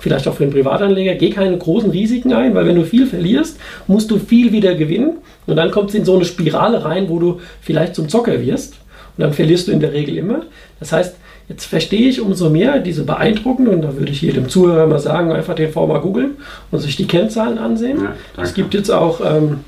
Vielleicht 0.00 0.26
auch 0.26 0.34
für 0.34 0.44
den 0.44 0.52
Privatanleger. 0.52 1.14
Geh 1.14 1.30
keine 1.30 1.56
großen 1.56 1.92
Risiken 1.92 2.32
ein, 2.32 2.56
weil 2.56 2.66
wenn 2.66 2.74
du 2.74 2.84
viel 2.84 3.06
verlierst, 3.06 3.58
musst 3.86 4.10
du 4.10 4.18
viel 4.18 4.50
wieder 4.50 4.74
gewinnen. 4.74 5.18
Und 5.46 5.54
dann 5.54 5.70
kommt 5.70 5.90
es 5.90 5.94
in 5.94 6.04
so 6.04 6.16
eine 6.16 6.24
Spirale 6.24 6.84
rein, 6.84 7.08
wo 7.08 7.20
du 7.20 7.40
vielleicht 7.60 7.94
zum 7.94 8.08
Zocker 8.08 8.42
wirst. 8.44 8.74
Und 9.16 9.24
dann 9.24 9.32
verlierst 9.32 9.68
du 9.68 9.72
in 9.72 9.80
der 9.80 9.92
Regel 9.92 10.16
immer. 10.16 10.42
Das 10.80 10.92
heißt, 10.92 11.16
Jetzt 11.48 11.66
verstehe 11.66 12.08
ich 12.08 12.20
umso 12.20 12.48
mehr 12.48 12.78
diese 12.78 13.04
beeindruckenden, 13.04 13.74
und 13.74 13.82
da 13.82 13.96
würde 13.96 14.10
ich 14.10 14.22
jedem 14.22 14.48
Zuhörer 14.48 14.86
mal 14.86 14.98
sagen, 14.98 15.32
einfach 15.32 15.54
den 15.54 15.70
Fonds 15.70 15.92
mal 15.92 16.00
googeln 16.00 16.36
und 16.70 16.78
sich 16.78 16.96
die 16.96 17.06
Kennzahlen 17.06 17.58
ansehen. 17.58 17.98
Ja, 18.02 18.42
es 18.42 18.54
gibt 18.54 18.74
jetzt 18.74 18.90
auch 18.90 19.20
ähm, 19.20 19.60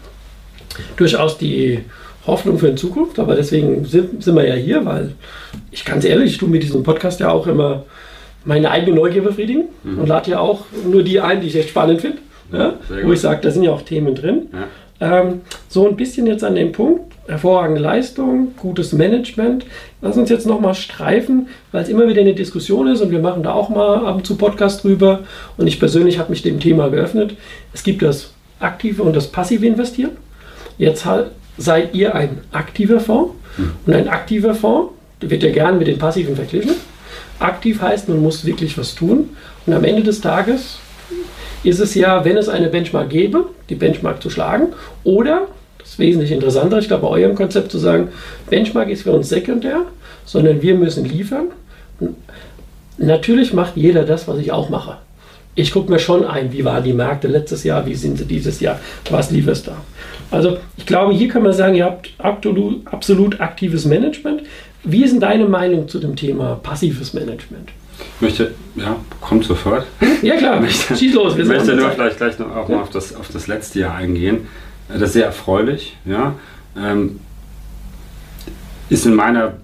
durchaus 0.96 1.36
die 1.36 1.80
Hoffnung 2.26 2.58
für 2.58 2.70
die 2.70 2.76
Zukunft, 2.76 3.18
aber 3.18 3.34
deswegen 3.34 3.84
sind, 3.84 4.22
sind 4.22 4.34
wir 4.34 4.46
ja 4.48 4.54
hier, 4.54 4.86
weil 4.86 5.12
ich 5.70 5.84
ganz 5.84 6.04
ehrlich, 6.04 6.32
ich 6.32 6.38
tue 6.38 6.48
mit 6.48 6.62
diesem 6.62 6.82
Podcast 6.82 7.20
ja 7.20 7.30
auch 7.30 7.46
immer 7.46 7.84
meine 8.46 8.70
eigene 8.70 8.96
Neugier 8.96 9.22
befriedigen 9.22 9.64
mhm. 9.82 9.98
und 9.98 10.06
lade 10.06 10.30
ja 10.30 10.38
auch 10.38 10.64
nur 10.90 11.02
die 11.02 11.20
ein, 11.20 11.40
die 11.40 11.48
ich 11.48 11.56
echt 11.56 11.70
spannend 11.70 12.00
finde. 12.00 12.18
Ja, 12.52 12.74
wo 13.02 13.12
ich 13.12 13.20
sage, 13.20 13.40
da 13.42 13.50
sind 13.50 13.64
ja 13.64 13.72
auch 13.72 13.82
Themen 13.82 14.14
drin. 14.14 14.48
Ja. 15.00 15.20
Ähm, 15.20 15.40
so 15.68 15.88
ein 15.88 15.96
bisschen 15.96 16.26
jetzt 16.26 16.44
an 16.44 16.54
dem 16.54 16.72
Punkt, 16.72 17.13
hervorragende 17.26 17.80
Leistung, 17.80 18.54
gutes 18.56 18.92
Management. 18.92 19.64
Lass 20.02 20.16
uns 20.16 20.30
jetzt 20.30 20.46
nochmal 20.46 20.74
streifen, 20.74 21.48
weil 21.72 21.82
es 21.82 21.88
immer 21.88 22.08
wieder 22.08 22.20
eine 22.20 22.34
Diskussion 22.34 22.86
ist 22.88 23.00
und 23.00 23.10
wir 23.10 23.20
machen 23.20 23.42
da 23.42 23.52
auch 23.52 23.70
mal 23.70 24.06
ab 24.06 24.16
und 24.16 24.26
zu 24.26 24.36
Podcast 24.36 24.84
drüber. 24.84 25.20
Und 25.56 25.66
ich 25.66 25.78
persönlich 25.78 26.18
habe 26.18 26.30
mich 26.30 26.42
dem 26.42 26.60
Thema 26.60 26.88
geöffnet. 26.88 27.36
Es 27.72 27.82
gibt 27.82 28.02
das 28.02 28.30
aktive 28.60 29.02
und 29.02 29.14
das 29.14 29.28
passive 29.28 29.66
Investieren. 29.66 30.12
Jetzt 30.78 31.06
seid 31.56 31.94
ihr 31.94 32.14
ein 32.14 32.40
aktiver 32.52 33.00
Fonds 33.00 33.32
hm. 33.56 33.72
und 33.86 33.94
ein 33.94 34.08
aktiver 34.08 34.54
Fonds, 34.54 34.92
wird 35.20 35.42
ja 35.42 35.50
gern 35.50 35.78
mit 35.78 35.86
den 35.86 35.98
passiven 35.98 36.36
verglichen. 36.36 36.72
Aktiv 37.38 37.80
heißt, 37.80 38.08
man 38.08 38.20
muss 38.20 38.44
wirklich 38.44 38.76
was 38.76 38.94
tun 38.94 39.30
und 39.66 39.72
am 39.72 39.84
Ende 39.84 40.02
des 40.02 40.20
Tages 40.20 40.78
ist 41.62 41.80
es 41.80 41.94
ja, 41.94 42.24
wenn 42.24 42.36
es 42.36 42.48
eine 42.48 42.68
Benchmark 42.68 43.08
gäbe, 43.08 43.46
die 43.70 43.74
Benchmark 43.74 44.22
zu 44.22 44.28
schlagen 44.28 44.68
oder 45.02 45.48
ist 45.84 45.98
wesentlich 45.98 46.32
interessanter, 46.32 46.78
ich 46.78 46.88
glaube, 46.88 47.02
bei 47.02 47.08
eurem 47.08 47.34
Konzept 47.34 47.70
zu 47.70 47.78
sagen, 47.78 48.08
Benchmark 48.48 48.88
ist 48.88 49.02
für 49.02 49.12
uns 49.12 49.28
sekundär, 49.28 49.82
sondern 50.24 50.62
wir 50.62 50.74
müssen 50.74 51.04
liefern. 51.04 51.48
Natürlich 52.98 53.52
macht 53.52 53.76
jeder 53.76 54.04
das, 54.04 54.26
was 54.28 54.38
ich 54.38 54.52
auch 54.52 54.70
mache. 54.70 54.98
Ich 55.56 55.72
gucke 55.72 55.90
mir 55.90 56.00
schon 56.00 56.24
ein, 56.24 56.52
wie 56.52 56.64
waren 56.64 56.82
die 56.82 56.92
Märkte 56.92 57.28
letztes 57.28 57.62
Jahr, 57.62 57.86
wie 57.86 57.94
sind 57.94 58.18
sie 58.18 58.24
dieses 58.24 58.58
Jahr, 58.58 58.80
was 59.10 59.30
lieferst 59.30 59.68
da. 59.68 59.76
Also 60.30 60.58
ich 60.76 60.84
glaube, 60.84 61.14
hier 61.14 61.28
kann 61.28 61.44
man 61.44 61.52
sagen, 61.52 61.76
ihr 61.76 61.84
habt 61.84 62.10
absolut, 62.18 62.86
absolut 62.86 63.40
aktives 63.40 63.84
Management. 63.84 64.42
Wie 64.82 65.04
ist 65.04 65.12
denn 65.12 65.20
deine 65.20 65.46
Meinung 65.46 65.88
zu 65.88 66.00
dem 66.00 66.16
Thema 66.16 66.56
passives 66.60 67.14
Management? 67.14 67.70
Ich 68.16 68.20
möchte, 68.20 68.52
ja, 68.74 68.96
kommt 69.20 69.44
sofort. 69.44 69.86
Ja 70.22 70.36
klar, 70.36 70.60
möchte, 70.60 70.96
schieß 70.96 71.14
los. 71.14 71.36
Ich 71.38 71.44
möchte 71.44 71.76
nur 71.76 71.90
vielleicht 71.90 72.16
gleich 72.16 72.38
noch 72.38 72.54
auch 72.54 72.68
ja. 72.68 72.76
mal 72.76 72.82
auf 72.82 72.90
das, 72.90 73.14
auf 73.14 73.28
das 73.28 73.46
letzte 73.46 73.80
Jahr 73.80 73.94
eingehen. 73.94 74.48
Das 74.88 75.02
ist 75.02 75.12
sehr 75.14 75.26
erfreulich. 75.26 75.96
Ja. 76.04 76.34
Ähm, 76.76 77.20
ist 78.88 79.06
in 79.06 79.14
meiner 79.14 79.54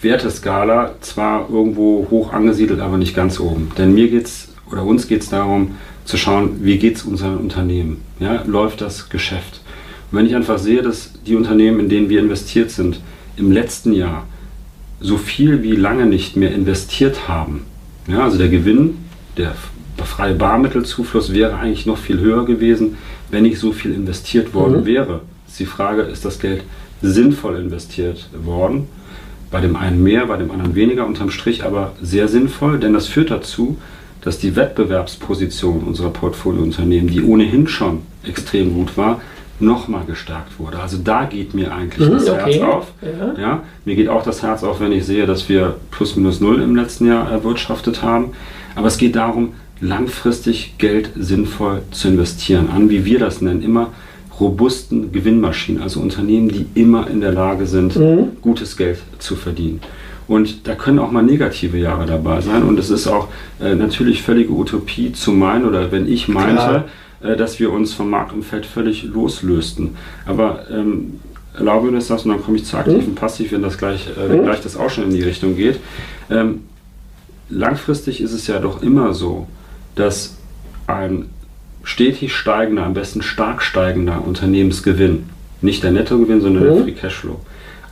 Werteskala 0.00 0.94
zwar 1.00 1.48
irgendwo 1.50 2.06
hoch 2.10 2.32
angesiedelt, 2.32 2.80
aber 2.80 2.98
nicht 2.98 3.14
ganz 3.14 3.40
oben. 3.40 3.70
Denn 3.76 3.94
mir 3.94 4.08
geht's 4.08 4.48
oder 4.70 4.82
uns 4.82 5.06
geht 5.06 5.22
es 5.22 5.28
darum, 5.28 5.76
zu 6.04 6.16
schauen, 6.16 6.64
wie 6.64 6.78
geht 6.78 6.96
es 6.96 7.02
unseren 7.02 7.38
Unternehmen? 7.38 8.02
Ja, 8.18 8.42
läuft 8.46 8.80
das 8.80 9.08
Geschäft? 9.08 9.60
Und 10.10 10.18
wenn 10.18 10.26
ich 10.26 10.34
einfach 10.34 10.58
sehe, 10.58 10.82
dass 10.82 11.12
die 11.26 11.36
Unternehmen, 11.36 11.80
in 11.80 11.88
denen 11.88 12.08
wir 12.08 12.20
investiert 12.20 12.70
sind, 12.70 13.00
im 13.36 13.52
letzten 13.52 13.92
Jahr 13.92 14.26
so 15.00 15.18
viel 15.18 15.62
wie 15.62 15.76
lange 15.76 16.06
nicht 16.06 16.36
mehr 16.36 16.52
investiert 16.54 17.28
haben, 17.28 17.64
ja, 18.06 18.24
also 18.24 18.38
der 18.38 18.48
Gewinn, 18.48 18.98
der 19.36 19.54
freie 20.04 20.34
Barmittelzufluss 20.34 21.32
wäre 21.32 21.56
eigentlich 21.56 21.86
noch 21.86 21.98
viel 21.98 22.20
höher 22.20 22.44
gewesen, 22.44 22.96
wenn 23.30 23.44
nicht 23.44 23.58
so 23.58 23.72
viel 23.72 23.92
investiert 23.92 24.54
worden 24.54 24.82
mhm. 24.82 24.86
wäre. 24.86 25.20
Ist 25.48 25.60
die 25.60 25.66
Frage, 25.66 26.02
ist 26.02 26.24
das 26.24 26.38
Geld 26.38 26.62
sinnvoll 27.02 27.56
investiert 27.56 28.28
worden? 28.44 28.88
Bei 29.50 29.60
dem 29.60 29.76
einen 29.76 30.02
mehr, 30.02 30.26
bei 30.26 30.36
dem 30.36 30.50
anderen 30.50 30.74
weniger, 30.74 31.06
unterm 31.06 31.30
Strich 31.30 31.64
aber 31.64 31.92
sehr 32.02 32.28
sinnvoll, 32.28 32.78
denn 32.78 32.92
das 32.92 33.06
führt 33.06 33.30
dazu, 33.30 33.78
dass 34.20 34.38
die 34.38 34.56
Wettbewerbsposition 34.56 35.84
unserer 35.84 36.10
Portfoliounternehmen, 36.10 37.08
die 37.08 37.22
ohnehin 37.22 37.68
schon 37.68 38.02
extrem 38.24 38.74
gut 38.74 38.96
war, 38.96 39.20
nochmal 39.60 40.04
gestärkt 40.04 40.58
wurde. 40.58 40.78
Also 40.78 40.98
da 40.98 41.24
geht 41.24 41.54
mir 41.54 41.72
eigentlich 41.72 42.08
mhm, 42.08 42.14
das 42.14 42.28
okay. 42.28 42.58
Herz 42.58 42.62
auf. 42.62 42.92
Ja. 43.00 43.40
ja. 43.40 43.62
mir 43.84 43.94
geht 43.94 44.08
auch 44.08 44.22
das 44.22 44.42
Herz 44.42 44.62
auf, 44.64 44.80
wenn 44.80 44.92
ich 44.92 45.06
sehe, 45.06 45.26
dass 45.26 45.48
wir 45.48 45.76
plus 45.90 46.16
minus 46.16 46.40
null 46.40 46.60
im 46.60 46.76
letzten 46.76 47.06
Jahr 47.06 47.30
erwirtschaftet 47.30 48.02
haben. 48.02 48.32
Aber 48.74 48.88
es 48.88 48.98
geht 48.98 49.16
darum, 49.16 49.54
langfristig 49.80 50.78
Geld 50.78 51.10
sinnvoll 51.16 51.82
zu 51.90 52.08
investieren, 52.08 52.68
an, 52.70 52.88
wie 52.88 53.04
wir 53.04 53.18
das 53.18 53.40
nennen, 53.40 53.62
immer 53.62 53.92
robusten 54.38 55.12
Gewinnmaschinen, 55.12 55.82
also 55.82 56.00
Unternehmen, 56.00 56.48
die 56.48 56.66
immer 56.74 57.08
in 57.08 57.20
der 57.20 57.32
Lage 57.32 57.66
sind, 57.66 57.96
mhm. 57.96 58.36
gutes 58.42 58.76
Geld 58.76 58.98
zu 59.18 59.34
verdienen. 59.36 59.80
Und 60.28 60.66
da 60.66 60.74
können 60.74 60.98
auch 60.98 61.10
mal 61.10 61.22
negative 61.22 61.78
Jahre 61.78 62.04
dabei 62.06 62.40
sein. 62.40 62.64
Und 62.64 62.78
es 62.78 62.90
ist 62.90 63.06
auch 63.06 63.28
äh, 63.60 63.74
natürlich 63.74 64.22
völlige 64.22 64.52
Utopie 64.52 65.12
zu 65.12 65.32
meinen, 65.32 65.64
oder 65.64 65.92
wenn 65.92 66.08
ich 66.08 66.28
meinte, 66.28 66.84
äh, 67.22 67.36
dass 67.36 67.60
wir 67.60 67.72
uns 67.72 67.94
vom 67.94 68.10
Marktumfeld 68.10 68.66
völlig 68.66 69.04
loslösten. 69.04 69.96
Aber 70.26 70.64
ähm, 70.70 71.20
erlaube 71.56 71.90
mir 71.90 71.98
das, 71.98 72.10
und 72.10 72.30
dann 72.30 72.42
komme 72.42 72.56
ich 72.56 72.64
zu 72.64 72.76
aktiv 72.76 73.02
mhm. 73.02 73.10
und 73.10 73.14
passiv, 73.14 73.52
wenn 73.52 73.62
das 73.62 73.78
gleich, 73.78 74.08
äh, 74.18 74.36
mhm. 74.36 74.42
gleich 74.42 74.60
das 74.60 74.76
auch 74.76 74.90
schon 74.90 75.04
in 75.04 75.10
die 75.10 75.22
Richtung 75.22 75.56
geht. 75.56 75.78
Ähm, 76.28 76.62
langfristig 77.48 78.20
ist 78.20 78.32
es 78.32 78.48
ja 78.48 78.58
doch 78.58 78.82
immer 78.82 79.14
so, 79.14 79.46
dass 79.96 80.36
ein 80.86 81.30
stetig 81.82 82.34
steigender, 82.34 82.84
am 82.84 82.94
besten 82.94 83.22
stark 83.22 83.62
steigender 83.62 84.24
Unternehmensgewinn, 84.24 85.24
nicht 85.60 85.82
der 85.82 85.90
Nettogewinn, 85.90 86.40
sondern 86.40 86.64
mhm. 86.64 86.74
der 86.74 86.84
Free 86.84 86.92
Cashflow, 86.92 87.40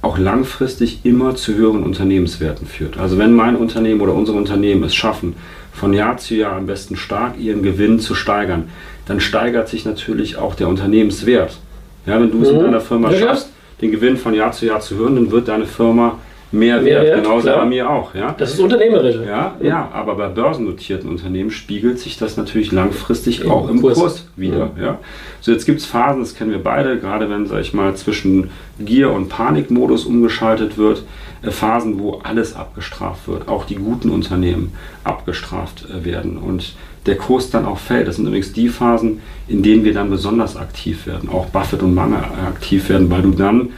auch 0.02 0.18
langfristig 0.18 1.00
immer 1.04 1.34
zu 1.34 1.54
höheren 1.54 1.82
Unternehmenswerten 1.82 2.66
führt. 2.66 2.98
Also 2.98 3.18
wenn 3.18 3.32
mein 3.32 3.56
Unternehmen 3.56 4.00
oder 4.00 4.14
unsere 4.14 4.36
Unternehmen 4.36 4.84
es 4.84 4.94
schaffen, 4.94 5.34
von 5.72 5.92
Jahr 5.92 6.18
zu 6.18 6.34
Jahr 6.34 6.56
am 6.56 6.66
besten 6.66 6.96
stark 6.96 7.38
ihren 7.38 7.62
Gewinn 7.62 7.98
zu 7.98 8.14
steigern, 8.14 8.68
dann 9.06 9.20
steigert 9.20 9.68
sich 9.68 9.84
natürlich 9.84 10.36
auch 10.36 10.54
der 10.54 10.68
Unternehmenswert. 10.68 11.58
Ja, 12.06 12.20
wenn 12.20 12.30
du 12.30 12.42
es 12.42 12.50
mhm. 12.50 12.58
in 12.58 12.64
deiner 12.64 12.80
Firma 12.80 13.10
ja, 13.10 13.18
schaffst, 13.18 13.50
den 13.80 13.90
Gewinn 13.90 14.16
von 14.16 14.34
Jahr 14.34 14.52
zu 14.52 14.66
Jahr 14.66 14.80
zu 14.80 14.96
hören, 14.96 15.16
dann 15.16 15.30
wird 15.30 15.48
deine 15.48 15.66
Firma 15.66 16.18
mehr 16.54 16.84
wert, 16.84 17.02
Mehrwert, 17.02 17.24
genauso 17.24 17.42
klar. 17.42 17.58
bei 17.58 17.66
mir 17.66 17.90
auch. 17.90 18.14
Ja? 18.14 18.34
Das 18.38 18.54
ist 18.54 18.60
unternehmerisch. 18.60 19.16
Ja, 19.26 19.56
ja, 19.60 19.88
aber 19.92 20.14
bei 20.14 20.28
börsennotierten 20.28 21.08
Unternehmen 21.08 21.50
spiegelt 21.50 21.98
sich 21.98 22.16
das 22.16 22.36
natürlich 22.36 22.72
langfristig 22.72 23.42
Im 23.42 23.50
auch 23.50 23.68
im 23.68 23.80
Kurs, 23.80 23.98
Kurs 23.98 24.28
wieder. 24.36 24.70
Mhm. 24.74 24.82
Ja? 24.82 24.98
So, 25.40 25.52
jetzt 25.52 25.66
gibt 25.66 25.80
es 25.80 25.86
Phasen, 25.86 26.20
das 26.20 26.34
kennen 26.34 26.50
wir 26.50 26.62
beide, 26.62 26.98
gerade 26.98 27.28
wenn, 27.28 27.46
sag 27.46 27.60
ich 27.60 27.74
mal, 27.74 27.94
zwischen 27.96 28.50
Gier- 28.78 29.12
und 29.12 29.28
Panikmodus 29.28 30.04
umgeschaltet 30.04 30.78
wird, 30.78 31.02
äh, 31.42 31.50
Phasen, 31.50 31.98
wo 31.98 32.20
alles 32.22 32.54
abgestraft 32.54 33.28
wird, 33.28 33.48
auch 33.48 33.64
die 33.64 33.76
guten 33.76 34.10
Unternehmen 34.10 34.72
abgestraft 35.02 35.86
äh, 35.90 36.04
werden 36.04 36.38
und 36.38 36.74
der 37.06 37.16
Kurs 37.16 37.50
dann 37.50 37.66
auch 37.66 37.78
fällt. 37.78 38.08
Das 38.08 38.16
sind 38.16 38.26
übrigens 38.26 38.52
die 38.52 38.68
Phasen, 38.68 39.20
in 39.46 39.62
denen 39.62 39.84
wir 39.84 39.92
dann 39.92 40.08
besonders 40.08 40.56
aktiv 40.56 41.06
werden, 41.06 41.28
auch 41.28 41.46
Buffett 41.46 41.82
und 41.82 41.94
Mange 41.94 42.16
aktiv 42.16 42.88
werden, 42.88 43.10
weil 43.10 43.22
du 43.22 43.32
dann 43.32 43.70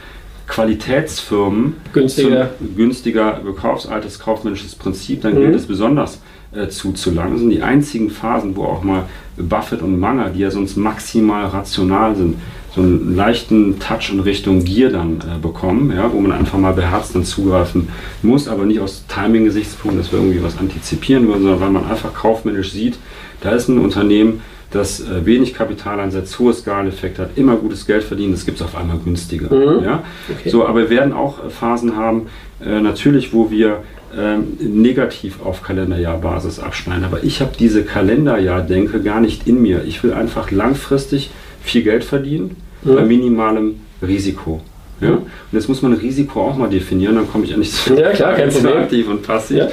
Qualitätsfirmen 0.46 1.74
günstiger, 1.92 2.50
günstiger 2.76 3.40
bekaufst, 3.44 3.88
altes 3.88 4.18
kaufmännisches 4.18 4.74
Prinzip, 4.74 5.22
dann 5.22 5.34
mhm. 5.34 5.40
gilt 5.40 5.54
es 5.56 5.66
besonders 5.66 6.20
äh, 6.54 6.68
zuzulangen. 6.68 7.32
Das 7.32 7.40
sind 7.40 7.50
die 7.50 7.62
einzigen 7.62 8.10
Phasen, 8.10 8.56
wo 8.56 8.64
auch 8.64 8.82
mal 8.82 9.04
Buffett 9.36 9.82
und 9.82 9.98
Manger, 9.98 10.30
die 10.30 10.40
ja 10.40 10.50
sonst 10.50 10.76
maximal 10.76 11.46
rational 11.46 12.14
sind, 12.14 12.36
so 12.74 12.82
einen 12.82 13.16
leichten 13.16 13.78
Touch 13.78 14.10
in 14.12 14.20
Richtung 14.20 14.62
Gier 14.64 14.90
dann 14.90 15.18
äh, 15.20 15.38
bekommen, 15.40 15.92
ja, 15.96 16.12
wo 16.12 16.20
man 16.20 16.32
einfach 16.32 16.58
mal 16.58 16.74
beherzt 16.74 17.14
dann 17.14 17.24
zugreifen 17.24 17.88
muss, 18.22 18.48
aber 18.48 18.64
nicht 18.66 18.80
aus 18.80 19.04
Timing-Gesichtspunkten, 19.08 20.00
dass 20.00 20.12
wir 20.12 20.18
irgendwie 20.18 20.42
was 20.42 20.58
antizipieren 20.58 21.26
würden, 21.26 21.42
sondern 21.42 21.60
weil 21.60 21.70
man 21.70 21.90
einfach 21.90 22.12
kaufmännisch 22.14 22.72
sieht, 22.72 22.98
da 23.40 23.50
ist 23.50 23.68
ein 23.68 23.78
Unternehmen, 23.78 24.42
das 24.76 25.00
äh, 25.00 25.24
wenig 25.26 25.54
Kapital 25.54 26.00
einsetzt, 26.00 26.38
hohe 26.38 26.52
Skaleneffekt 26.52 27.18
hat, 27.18 27.30
immer 27.36 27.56
gutes 27.56 27.86
Geld 27.86 28.04
verdient, 28.04 28.34
das 28.34 28.44
gibt 28.44 28.60
es 28.60 28.64
auf 28.64 28.76
einmal 28.76 28.98
günstiger. 28.98 29.52
Mhm. 29.54 29.84
Ja? 29.84 30.04
Okay. 30.30 30.50
So, 30.50 30.66
aber 30.66 30.80
wir 30.80 30.90
werden 30.90 31.12
auch 31.12 31.44
äh, 31.44 31.50
Phasen 31.50 31.96
haben, 31.96 32.26
äh, 32.64 32.80
natürlich, 32.80 33.32
wo 33.32 33.50
wir 33.50 33.82
ähm, 34.16 34.56
negativ 34.60 35.44
auf 35.44 35.62
Kalenderjahrbasis 35.62 36.58
abschneiden. 36.58 37.04
Aber 37.04 37.24
ich 37.24 37.40
habe 37.40 37.52
diese 37.58 37.82
Kalenderjahr-Denke 37.82 39.02
gar 39.02 39.20
nicht 39.20 39.46
in 39.46 39.60
mir. 39.60 39.84
Ich 39.84 40.02
will 40.02 40.12
einfach 40.12 40.50
langfristig 40.50 41.30
viel 41.62 41.82
Geld 41.82 42.04
verdienen 42.04 42.56
mhm. 42.82 42.94
bei 42.94 43.04
minimalem 43.04 43.80
Risiko. 44.00 44.60
Ja? 45.00 45.10
Und 45.10 45.26
jetzt 45.52 45.68
muss 45.68 45.82
man 45.82 45.92
Risiko 45.92 46.40
auch 46.42 46.56
mal 46.56 46.70
definieren, 46.70 47.16
dann 47.16 47.30
komme 47.30 47.44
ich 47.44 47.52
eigentlich 47.52 47.72
zu, 47.72 47.94
ja, 47.94 48.10
klar, 48.12 48.34
kein 48.34 48.48
Problem. 48.48 48.78
aktiv 48.78 49.08
und 49.08 49.22
passiv. 49.22 49.58
Ja, 49.58 49.68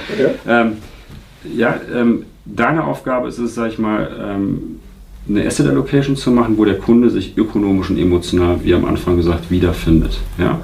ja. 0.48 0.62
Ähm, 0.62 0.78
ja 1.56 1.80
ähm, 1.94 2.26
deine 2.46 2.84
Aufgabe 2.84 3.28
ist 3.30 3.38
es, 3.38 3.56
sag 3.56 3.70
ich 3.70 3.80
mal, 3.80 4.10
ähm, 4.22 4.80
eine 5.28 5.46
Asset 5.46 5.68
Allocation 5.68 6.16
zu 6.16 6.32
machen, 6.32 6.58
wo 6.58 6.66
der 6.66 6.78
Kunde 6.78 7.10
sich 7.10 7.38
ökonomisch 7.38 7.90
und 7.90 7.98
emotional, 7.98 8.58
wie 8.64 8.74
am 8.74 8.86
Anfang 8.86 9.16
gesagt, 9.16 9.50
wiederfindet. 9.50 10.20
Ja? 10.38 10.60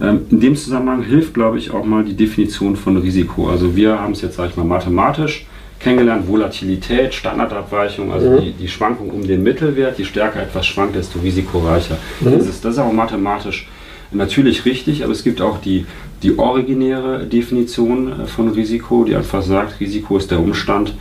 Ähm, 0.00 0.20
in 0.30 0.40
dem 0.40 0.56
Zusammenhang 0.56 1.02
hilft, 1.02 1.34
glaube 1.34 1.58
ich, 1.58 1.72
auch 1.72 1.84
mal 1.84 2.04
die 2.04 2.14
Definition 2.14 2.76
von 2.76 2.96
Risiko. 2.96 3.48
Also 3.48 3.74
wir 3.74 3.98
haben 3.98 4.12
es 4.12 4.22
jetzt, 4.22 4.36
sage 4.36 4.50
ich 4.50 4.56
mal, 4.56 4.64
mathematisch 4.64 5.46
kennengelernt, 5.80 6.26
Volatilität, 6.28 7.14
Standardabweichung, 7.14 8.12
also 8.12 8.30
mhm. 8.30 8.40
die, 8.40 8.52
die 8.52 8.68
Schwankung 8.68 9.10
um 9.10 9.26
den 9.26 9.42
Mittelwert, 9.42 9.98
je 9.98 10.04
stärker 10.04 10.42
etwas 10.42 10.66
schwankt, 10.66 10.96
desto 10.96 11.20
risikoreicher. 11.20 11.96
Mhm. 12.20 12.38
Das, 12.38 12.48
ist, 12.48 12.64
das 12.64 12.74
ist 12.74 12.78
auch 12.80 12.92
mathematisch 12.92 13.68
natürlich 14.10 14.64
richtig, 14.64 15.04
aber 15.04 15.12
es 15.12 15.22
gibt 15.22 15.40
auch 15.40 15.60
die, 15.60 15.86
die 16.22 16.38
originäre 16.38 17.26
Definition 17.26 18.22
äh, 18.22 18.26
von 18.26 18.48
Risiko, 18.48 19.04
die 19.04 19.14
einfach 19.14 19.42
sagt, 19.42 19.80
Risiko 19.80 20.16
ist 20.16 20.30
der 20.30 20.40
Umstand, 20.40 20.94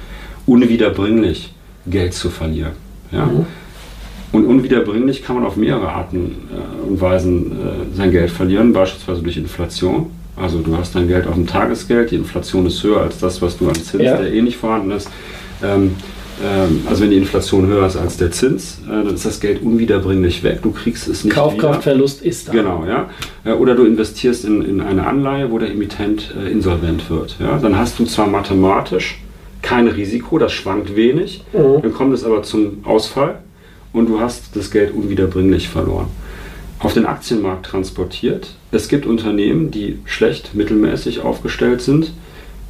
unwiederbringlich 0.45 1.53
Geld 1.85 2.13
zu 2.13 2.29
verlieren. 2.29 2.73
Ja? 3.11 3.25
Mhm. 3.25 3.45
Und 4.31 4.45
unwiederbringlich 4.45 5.23
kann 5.23 5.37
man 5.37 5.45
auf 5.45 5.55
mehrere 5.55 5.89
Arten 5.89 6.35
äh, 6.51 6.87
und 6.87 6.99
Weisen 6.99 7.51
äh, 7.53 7.95
sein 7.95 8.11
Geld 8.11 8.29
verlieren, 8.29 8.73
beispielsweise 8.73 9.21
durch 9.21 9.37
Inflation. 9.37 10.07
Also 10.35 10.59
du 10.59 10.77
hast 10.77 10.95
dein 10.95 11.07
Geld 11.07 11.25
auf 11.27 11.33
dem 11.33 11.47
Tagesgeld, 11.47 12.11
die 12.11 12.15
Inflation 12.15 12.67
ist 12.67 12.83
höher 12.83 13.01
als 13.01 13.19
das, 13.19 13.41
was 13.41 13.57
du 13.57 13.67
an 13.69 13.75
Zins, 13.75 14.03
ja. 14.03 14.17
der 14.17 14.31
eh 14.31 14.41
nicht 14.41 14.57
vorhanden 14.57 14.91
ist. 14.91 15.09
Ähm, 15.63 15.95
ähm, 16.43 16.83
also 16.87 17.01
wenn 17.01 17.09
die 17.09 17.17
Inflation 17.17 17.65
höher 17.65 17.87
ist 17.87 17.95
als 17.95 18.17
der 18.17 18.31
Zins, 18.31 18.79
äh, 18.85 18.89
dann 18.89 19.15
ist 19.15 19.25
das 19.25 19.39
Geld 19.39 19.63
unwiederbringlich 19.63 20.43
weg. 20.43 20.59
Du 20.61 20.71
kriegst 20.71 21.07
es 21.07 21.23
nicht 21.23 21.33
Kaufkraftverlust 21.33 22.21
ist 22.21 22.49
da. 22.49 22.51
Genau, 22.51 22.85
ja. 22.85 23.09
Äh, 23.43 23.53
oder 23.53 23.73
du 23.73 23.85
investierst 23.85 24.45
in, 24.45 24.61
in 24.63 24.81
eine 24.81 25.07
Anleihe, 25.07 25.51
wo 25.51 25.57
der 25.57 25.71
Emittent 25.71 26.35
äh, 26.39 26.51
insolvent 26.51 27.09
wird. 27.09 27.37
Ja? 27.39 27.57
Dann 27.57 27.77
hast 27.77 27.97
du 27.97 28.05
zwar 28.05 28.27
mathematisch 28.27 29.19
kein 29.67 29.89
Risiko, 29.89 30.37
das 30.37 30.53
schwankt 30.53 30.95
wenig, 30.95 31.43
mhm. 31.51 31.81
dann 31.81 31.93
kommt 31.93 32.13
es 32.13 32.23
aber 32.23 32.41
zum 32.41 32.85
Ausfall 32.85 33.39
und 33.91 34.07
du 34.07 34.21
hast 34.21 34.55
das 34.55 34.71
Geld 34.71 34.93
unwiederbringlich 34.93 35.67
verloren. 35.67 36.07
Auf 36.79 36.93
den 36.93 37.05
Aktienmarkt 37.05 37.65
transportiert. 37.65 38.55
Es 38.71 38.87
gibt 38.87 39.05
Unternehmen, 39.05 39.69
die 39.69 39.99
schlecht, 40.05 40.55
mittelmäßig 40.55 41.19
aufgestellt 41.19 41.81
sind. 41.81 42.13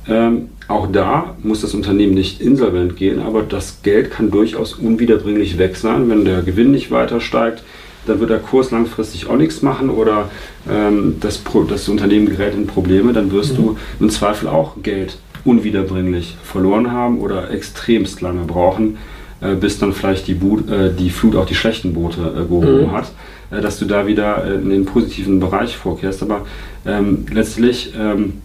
Ähm, 0.08 0.50
auch 0.68 0.88
da 0.92 1.36
muss 1.44 1.62
das 1.62 1.76
Unternehmen 1.76 2.16
nicht 2.16 2.42
insolvent 2.42 2.96
gehen, 2.96 3.22
aber 3.22 3.44
das 3.44 3.84
Geld 3.84 4.10
kann 4.10 4.32
durchaus 4.32 4.74
unwiederbringlich 4.74 5.60
weg 5.60 5.76
sein. 5.76 6.10
Wenn 6.10 6.26
der 6.26 6.42
Gewinn 6.42 6.72
nicht 6.72 6.90
weiter 6.90 7.22
steigt, 7.22 7.64
dann 8.08 8.20
wird 8.20 8.32
der 8.32 8.40
Kurs 8.40 8.72
langfristig 8.72 9.30
auch 9.30 9.36
nichts 9.36 9.62
machen 9.62 9.92
oder 9.92 10.32
ähm, 10.68 11.18
das, 11.20 11.44
das, 11.68 11.90
Unternehmen 11.90 12.26
gerät 12.26 12.56
in 12.56 12.66
Probleme, 12.66 13.14
dann 13.14 13.32
wirst 13.32 13.54
mhm. 13.54 13.58
du 13.58 13.78
im 14.00 14.10
Zweifel 14.10 14.48
auch 14.48 14.82
Geld 14.82 15.18
unwiederbringlich 15.48 16.36
verloren 16.44 16.92
haben 16.92 17.20
oder 17.20 17.52
extremst 17.52 18.22
lange 18.22 18.44
brauchen, 18.44 18.98
äh, 19.42 19.56
bis 19.56 19.80
dann 19.80 19.94
vielleicht 19.94 20.28
die, 20.28 20.34
Boot, 20.34 20.70
äh, 20.70 20.94
die, 20.94 21.10
Flut 21.10 21.36
auch 21.36 21.46
die 21.46 21.56
schlechten 21.56 21.94
Boote 21.94 22.22
äh, 22.22 22.42
gehoben 22.42 22.88
mhm. 22.88 22.92
hat, 22.92 23.12
äh, 23.50 23.62
dass 23.62 23.80
du 23.80 23.86
da 23.86 24.06
wieder 24.06 24.44
äh, 24.44 24.56
in 24.56 24.70
den 24.70 24.86
positiven 24.86 25.40
Bereich 25.40 25.78
vorkehrst. 25.78 26.22
Aber 26.22 26.46
ähm, 26.86 27.26
letztlich, 27.32 27.94
ähm, 27.98 28.42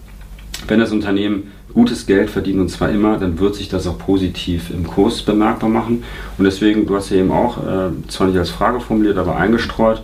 wenn 0.68 0.78
das 0.78 0.92
Unternehmen 0.92 1.50
gutes 1.74 2.06
Geld 2.06 2.30
verdient 2.30 2.60
und 2.60 2.68
zwar 2.68 2.90
immer, 2.90 3.18
dann 3.18 3.38
wird 3.40 3.56
sich 3.56 3.68
das 3.68 3.86
auch 3.86 3.98
positiv 3.98 4.70
im 4.70 4.86
Kurs 4.86 5.22
bemerkbar 5.22 5.70
machen. 5.70 6.04
Und 6.38 6.44
deswegen, 6.44 6.86
du 6.86 6.94
hast 6.94 7.10
ja 7.10 7.16
eben 7.16 7.32
auch, 7.32 7.58
äh, 7.58 7.90
zwar 8.08 8.28
nicht 8.28 8.38
als 8.38 8.50
Frage 8.50 8.80
formuliert, 8.80 9.16
aber 9.18 9.36
eingestreut, 9.36 10.02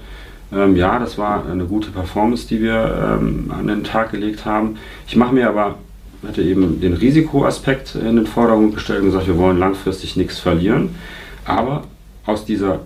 ähm, 0.52 0.76
ja, 0.76 0.98
das 0.98 1.18
war 1.18 1.44
eine 1.48 1.66
gute 1.66 1.90
Performance, 1.90 2.48
die 2.48 2.62
wir 2.62 3.18
ähm, 3.20 3.52
an 3.56 3.66
den 3.66 3.84
Tag 3.84 4.11
gelegt 4.12 4.46
haben. 4.46 4.76
Ich 5.06 5.14
mache 5.14 5.34
mir 5.34 5.48
aber 5.48 5.76
hatte 6.26 6.42
eben 6.42 6.81
den 6.81 6.94
Risikoaspekt 6.94 7.94
in 7.94 8.16
den 8.16 8.26
Vordergrund 8.26 8.74
gestellt 8.74 9.00
und 9.00 9.07
gesagt, 9.07 9.26
wir 9.26 9.38
wollen 9.38 9.59
langfristig 9.59 10.16
nichts 10.16 10.38
verlieren. 10.38 10.90
Aber 11.44 11.85
aus 12.26 12.44
dieser 12.44 12.81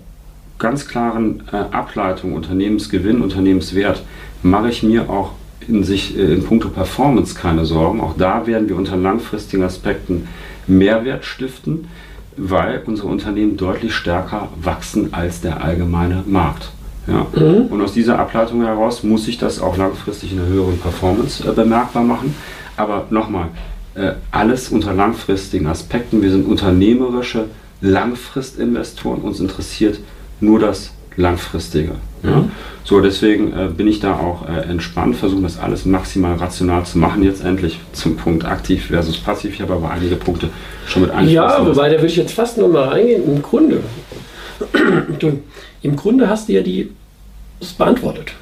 ganz 0.59 0.87
klaren 0.87 1.43
äh, 1.53 1.57
Ableitung 1.57 2.35
Unternehmensgewinn, 2.35 3.23
Unternehmenswert 3.23 4.03
mache 4.43 4.69
ich 4.69 4.83
mir 4.83 5.11
auch 5.11 5.33
in 5.67 5.83
sich 5.85 6.17
äh, 6.17 6.35
in 6.35 6.45
puncto 6.45 6.69
Performance 6.69 7.35
keine 7.35 7.65
Sorgen. 7.65 8.01
Auch 8.01 8.15
da 8.17 8.47
werden 8.47 8.69
wir 8.69 8.77
unter 8.77 8.97
langfristigen 8.97 9.63
Aspekten 9.63 10.29
Mehrwert 10.67 11.25
stiften, 11.25 11.89
weil 12.37 12.83
unsere 12.87 13.09
Unternehmen 13.09 13.57
deutlich 13.57 13.95
stärker 13.95 14.49
wachsen 14.61 15.13
als 15.13 15.41
der 15.41 15.63
allgemeine 15.63 16.23
Markt. 16.27 16.71
Ja? 17.07 17.27
Mhm. 17.35 17.67
Und 17.67 17.83
aus 17.83 17.93
dieser 17.93 18.19
Ableitung 18.19 18.63
heraus 18.63 19.03
muss 19.03 19.25
sich 19.25 19.39
das 19.39 19.61
auch 19.61 19.77
langfristig 19.77 20.33
in 20.33 20.39
einer 20.39 20.49
höheren 20.49 20.79
Performance 20.79 21.47
äh, 21.49 21.53
bemerkbar 21.53 22.05
machen. 22.05 22.35
Aber 22.77 23.07
nochmal, 23.11 23.49
äh, 23.95 24.13
alles 24.31 24.69
unter 24.69 24.95
langfristigen 24.95 25.67
Aspekten. 25.67 26.23
Wir 26.23 26.31
sind 26.31 26.47
unternehmerische 26.47 27.47
Langfristinvestoren. 27.81 29.21
Uns 29.21 29.41
interessiert 29.41 29.99
nur 30.41 30.59
das 30.59 30.93
langfristige. 31.17 31.93
Ja? 32.23 32.37
Mhm. 32.37 32.51
So, 32.85 33.01
deswegen 33.01 33.53
äh, 33.53 33.69
bin 33.69 33.87
ich 33.87 34.01
da 34.01 34.15
auch 34.15 34.49
äh, 34.49 34.63
entspannt, 34.69 35.17
versuche 35.17 35.43
das 35.43 35.59
alles 35.59 35.85
maximal 35.85 36.37
rational 36.37 36.85
zu 36.85 36.99
machen. 36.99 37.23
Jetzt 37.23 37.45
endlich 37.45 37.79
zum 37.93 38.17
Punkt 38.17 38.45
aktiv 38.45 38.87
versus 38.87 39.19
passiv. 39.19 39.55
Ich 39.55 39.61
habe 39.61 39.75
aber 39.75 39.91
einige 39.91 40.17
Punkte 40.17 40.49
schon 40.87 41.03
mit 41.03 41.11
eingeschlossen. 41.11 41.65
Ja, 41.65 41.67
wobei, 41.67 41.89
da 41.89 41.97
würde 41.97 42.07
ich 42.07 42.17
jetzt 42.17 42.33
fast 42.33 42.59
nochmal 42.59 42.89
reingehen. 42.89 43.25
Im 43.25 43.43
Grunde, 43.43 43.83
du, 45.19 45.41
im 45.83 45.97
Grunde 45.97 46.29
hast 46.29 46.49
du 46.49 46.55
ja 46.55 46.63
die 46.63 46.91
das 47.61 47.73
beantwortet. 47.73 48.33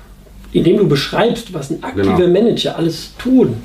Indem 0.53 0.79
du 0.79 0.89
beschreibst, 0.89 1.53
was 1.53 1.71
ein 1.71 1.85
aktiver 1.85 2.17
genau. 2.17 2.33
Manager 2.33 2.77
alles 2.77 3.13
tun, 3.19 3.57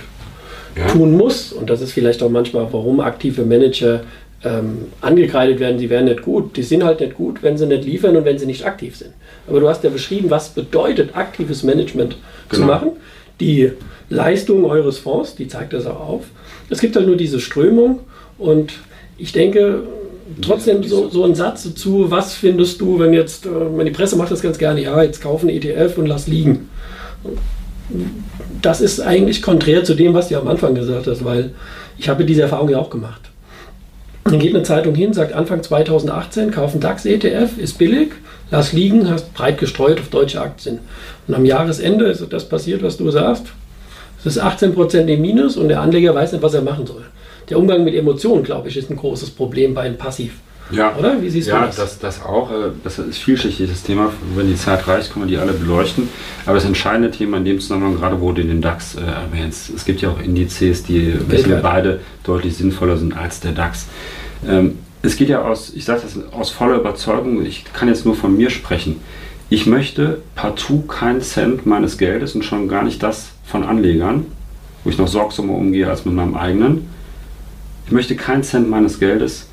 ja. 0.76 0.88
tun 0.88 1.16
muss. 1.16 1.52
Und 1.52 1.70
das 1.70 1.82
ist 1.82 1.92
vielleicht 1.92 2.22
auch 2.24 2.30
manchmal, 2.30 2.68
warum 2.72 3.00
aktive 3.00 3.44
Manager 3.44 4.02
ähm, 4.44 4.86
angekreidet 5.02 5.60
werden, 5.60 5.80
sie 5.80 5.90
wären 5.90 6.06
nicht 6.06 6.22
gut. 6.22 6.56
Die 6.58 6.64
sind 6.64 6.84
halt 6.84 7.00
nicht 7.00 7.16
gut, 7.16 7.42
wenn 7.42 7.58
sie 7.58 7.66
nicht 7.66 7.86
liefern 7.86 8.16
und 8.16 8.26
wenn 8.26 8.38
sie 8.38 8.46
nicht 8.46 8.66
aktiv 8.66 8.96
sind. 8.96 9.12
Aber 9.48 9.60
du 9.60 9.70
hast 9.70 9.84
ja 9.84 9.90
beschrieben, 9.90 10.30
was 10.30 10.50
bedeutet 10.50 11.16
aktives 11.16 11.64
Management 11.64 12.18
genau. 12.50 12.62
zu 12.62 12.68
machen. 12.68 12.90
Die 13.40 13.72
Leistung 14.10 14.66
eures 14.66 15.00
Fonds, 15.00 15.36
die 15.36 15.48
zeigt 15.48 15.74
das 15.74 15.86
auch 15.86 16.00
auf. 16.00 16.26
Es 16.70 16.80
gibt 16.80 16.96
halt 16.96 17.08
nur 17.08 17.18
diese 17.18 17.40
Strömung 17.40 18.00
und 18.38 18.74
ich 19.18 19.32
denke, 19.32 19.84
trotzdem 20.42 20.84
so, 20.84 21.10
so 21.10 21.24
ein 21.24 21.36
Satz 21.36 21.64
dazu, 21.64 22.10
was 22.10 22.34
findest 22.34 22.82
du, 22.82 23.00
wenn 23.00 23.14
jetzt, 23.14 23.46
äh, 23.46 23.84
die 23.84 23.92
Presse 23.92 24.16
macht 24.16 24.32
das 24.32 24.42
ganz 24.42 24.58
gerne, 24.58 24.82
ja, 24.82 25.02
jetzt 25.04 25.22
kaufen 25.22 25.50
ETF 25.50 25.98
und 25.98 26.08
lass 26.08 26.28
liegen. 26.28 26.70
Das 28.66 28.82
ist 28.82 29.00
eigentlich 29.00 29.44
konträr 29.44 29.84
zu 29.84 29.94
dem, 29.94 30.16
was 30.16 30.30
du 30.30 30.38
am 30.40 30.48
Anfang 30.48 30.74
gesagt 30.74 31.06
hast, 31.06 31.24
weil 31.24 31.52
ich 32.00 32.10
habe 32.10 32.26
diese 32.26 32.42
Erfahrung 32.42 32.68
ja 32.70 32.80
auch 32.80 32.90
gemacht. 32.90 33.22
Dann 34.24 34.40
geht 34.40 34.56
eine 34.56 34.64
Zeitung 34.64 34.96
hin, 34.96 35.14
sagt 35.14 35.34
Anfang 35.34 35.62
2018, 35.62 36.50
kaufen 36.50 36.80
DAX-ETF, 36.80 37.60
ist 37.60 37.78
billig, 37.78 38.14
lass 38.50 38.74
liegen, 38.74 39.08
hast 39.08 39.36
breit 39.36 39.60
gestreut 39.60 40.00
auf 40.00 40.10
deutsche 40.10 40.42
Aktien. 40.42 40.80
Und 41.28 41.36
am 41.36 41.46
Jahresende 41.46 42.06
ist 42.06 42.26
das 42.34 42.50
passiert, 42.50 42.82
was 42.82 42.98
du 42.98 43.12
sagst. 43.12 43.46
Es 44.18 44.26
ist 44.36 44.44
18% 44.44 45.06
im 45.06 45.22
Minus 45.22 45.58
und 45.58 45.68
der 45.68 45.82
Anleger 45.82 46.16
weiß 46.16 46.32
nicht, 46.32 46.42
was 46.42 46.56
er 46.56 46.64
machen 46.64 46.88
soll. 46.88 47.04
Der 47.52 47.60
Umgang 47.60 47.84
mit 47.84 47.94
Emotionen, 47.94 48.42
glaube 48.42 48.70
ich, 48.70 48.78
ist 48.78 48.90
ein 48.90 48.98
großes 48.98 49.30
Problem 49.30 49.76
bei 49.76 49.82
einem 49.82 49.98
Passiv. 49.98 50.40
Ja, 50.72 50.96
oder? 50.96 51.22
Wie 51.22 51.30
siehst 51.30 51.48
ja, 51.48 51.60
du 51.60 51.66
das? 51.68 51.76
das? 51.76 52.00
Das 52.00 52.24
auch. 52.24 52.52
Äh, 52.52 52.72
das 52.84 52.98
ist 53.00 53.20
vielschichtig, 53.20 53.70
das 53.70 53.84
Thema. 53.84 54.12
Wenn 54.36 54.48
die 54.48 54.56
Zeit 54.56 54.88
reicht, 54.88 55.14
können 55.14 55.26
wir 55.26 55.30
die 55.30 55.38
alle 55.38 55.54
beleuchten. 55.54 56.10
Aber 56.46 56.56
das 56.56 56.66
entscheidende 56.66 57.12
Thema 57.12 57.38
in 57.38 57.46
dem 57.46 57.60
Zusammenhang, 57.60 57.98
gerade 57.98 58.20
wurde 58.20 58.42
in 58.42 58.48
den 58.48 58.62
DAX 58.62 58.96
äh, 58.96 59.02
erwähnt, 59.02 59.54
es 59.54 59.86
gibt 59.86 60.02
ja 60.02 60.10
auch 60.10 60.20
Indizes, 60.20 60.84
die 60.84 61.16
wissen 61.30 61.60
beide 61.62 62.02
deutlich 62.24 62.58
sinnvoller 62.58 62.98
sind 62.98 63.16
als 63.16 63.40
der 63.40 63.52
DAX. 63.52 63.88
Ähm, 64.48 64.80
es 65.02 65.16
geht 65.18 65.30
ja 65.30 65.44
aus, 65.44 65.72
ich 65.76 65.86
sage 65.86 66.02
das 66.02 66.18
aus 66.34 66.50
voller 66.50 66.78
Überzeugung, 66.78 67.46
ich 67.46 67.64
kann 67.74 67.88
jetzt 67.88 68.06
nur 68.06 68.16
von 68.16 68.36
mir 68.36 68.50
sprechen. 68.50 69.02
Ich 69.50 69.68
möchte 69.68 70.22
partout 70.34 70.84
keinen 70.88 71.22
Cent 71.22 71.68
meines 71.68 72.00
Geldes 72.00 72.34
und 72.34 72.44
schon 72.44 72.68
gar 72.68 72.84
nicht 72.84 73.04
das 73.04 73.28
von 73.46 73.64
Anlegern, 73.64 74.26
wo 74.84 74.90
ich 74.90 74.98
noch 74.98 75.08
sorgsamer 75.08 75.54
umgehe 75.54 75.88
als 75.88 76.06
mit 76.06 76.16
meinem 76.16 76.36
eigenen. 76.36 76.88
Ich 77.86 77.92
möchte 77.92 78.16
keinen 78.16 78.42
Cent 78.42 78.68
meines 78.68 79.00
Geldes 79.00 79.48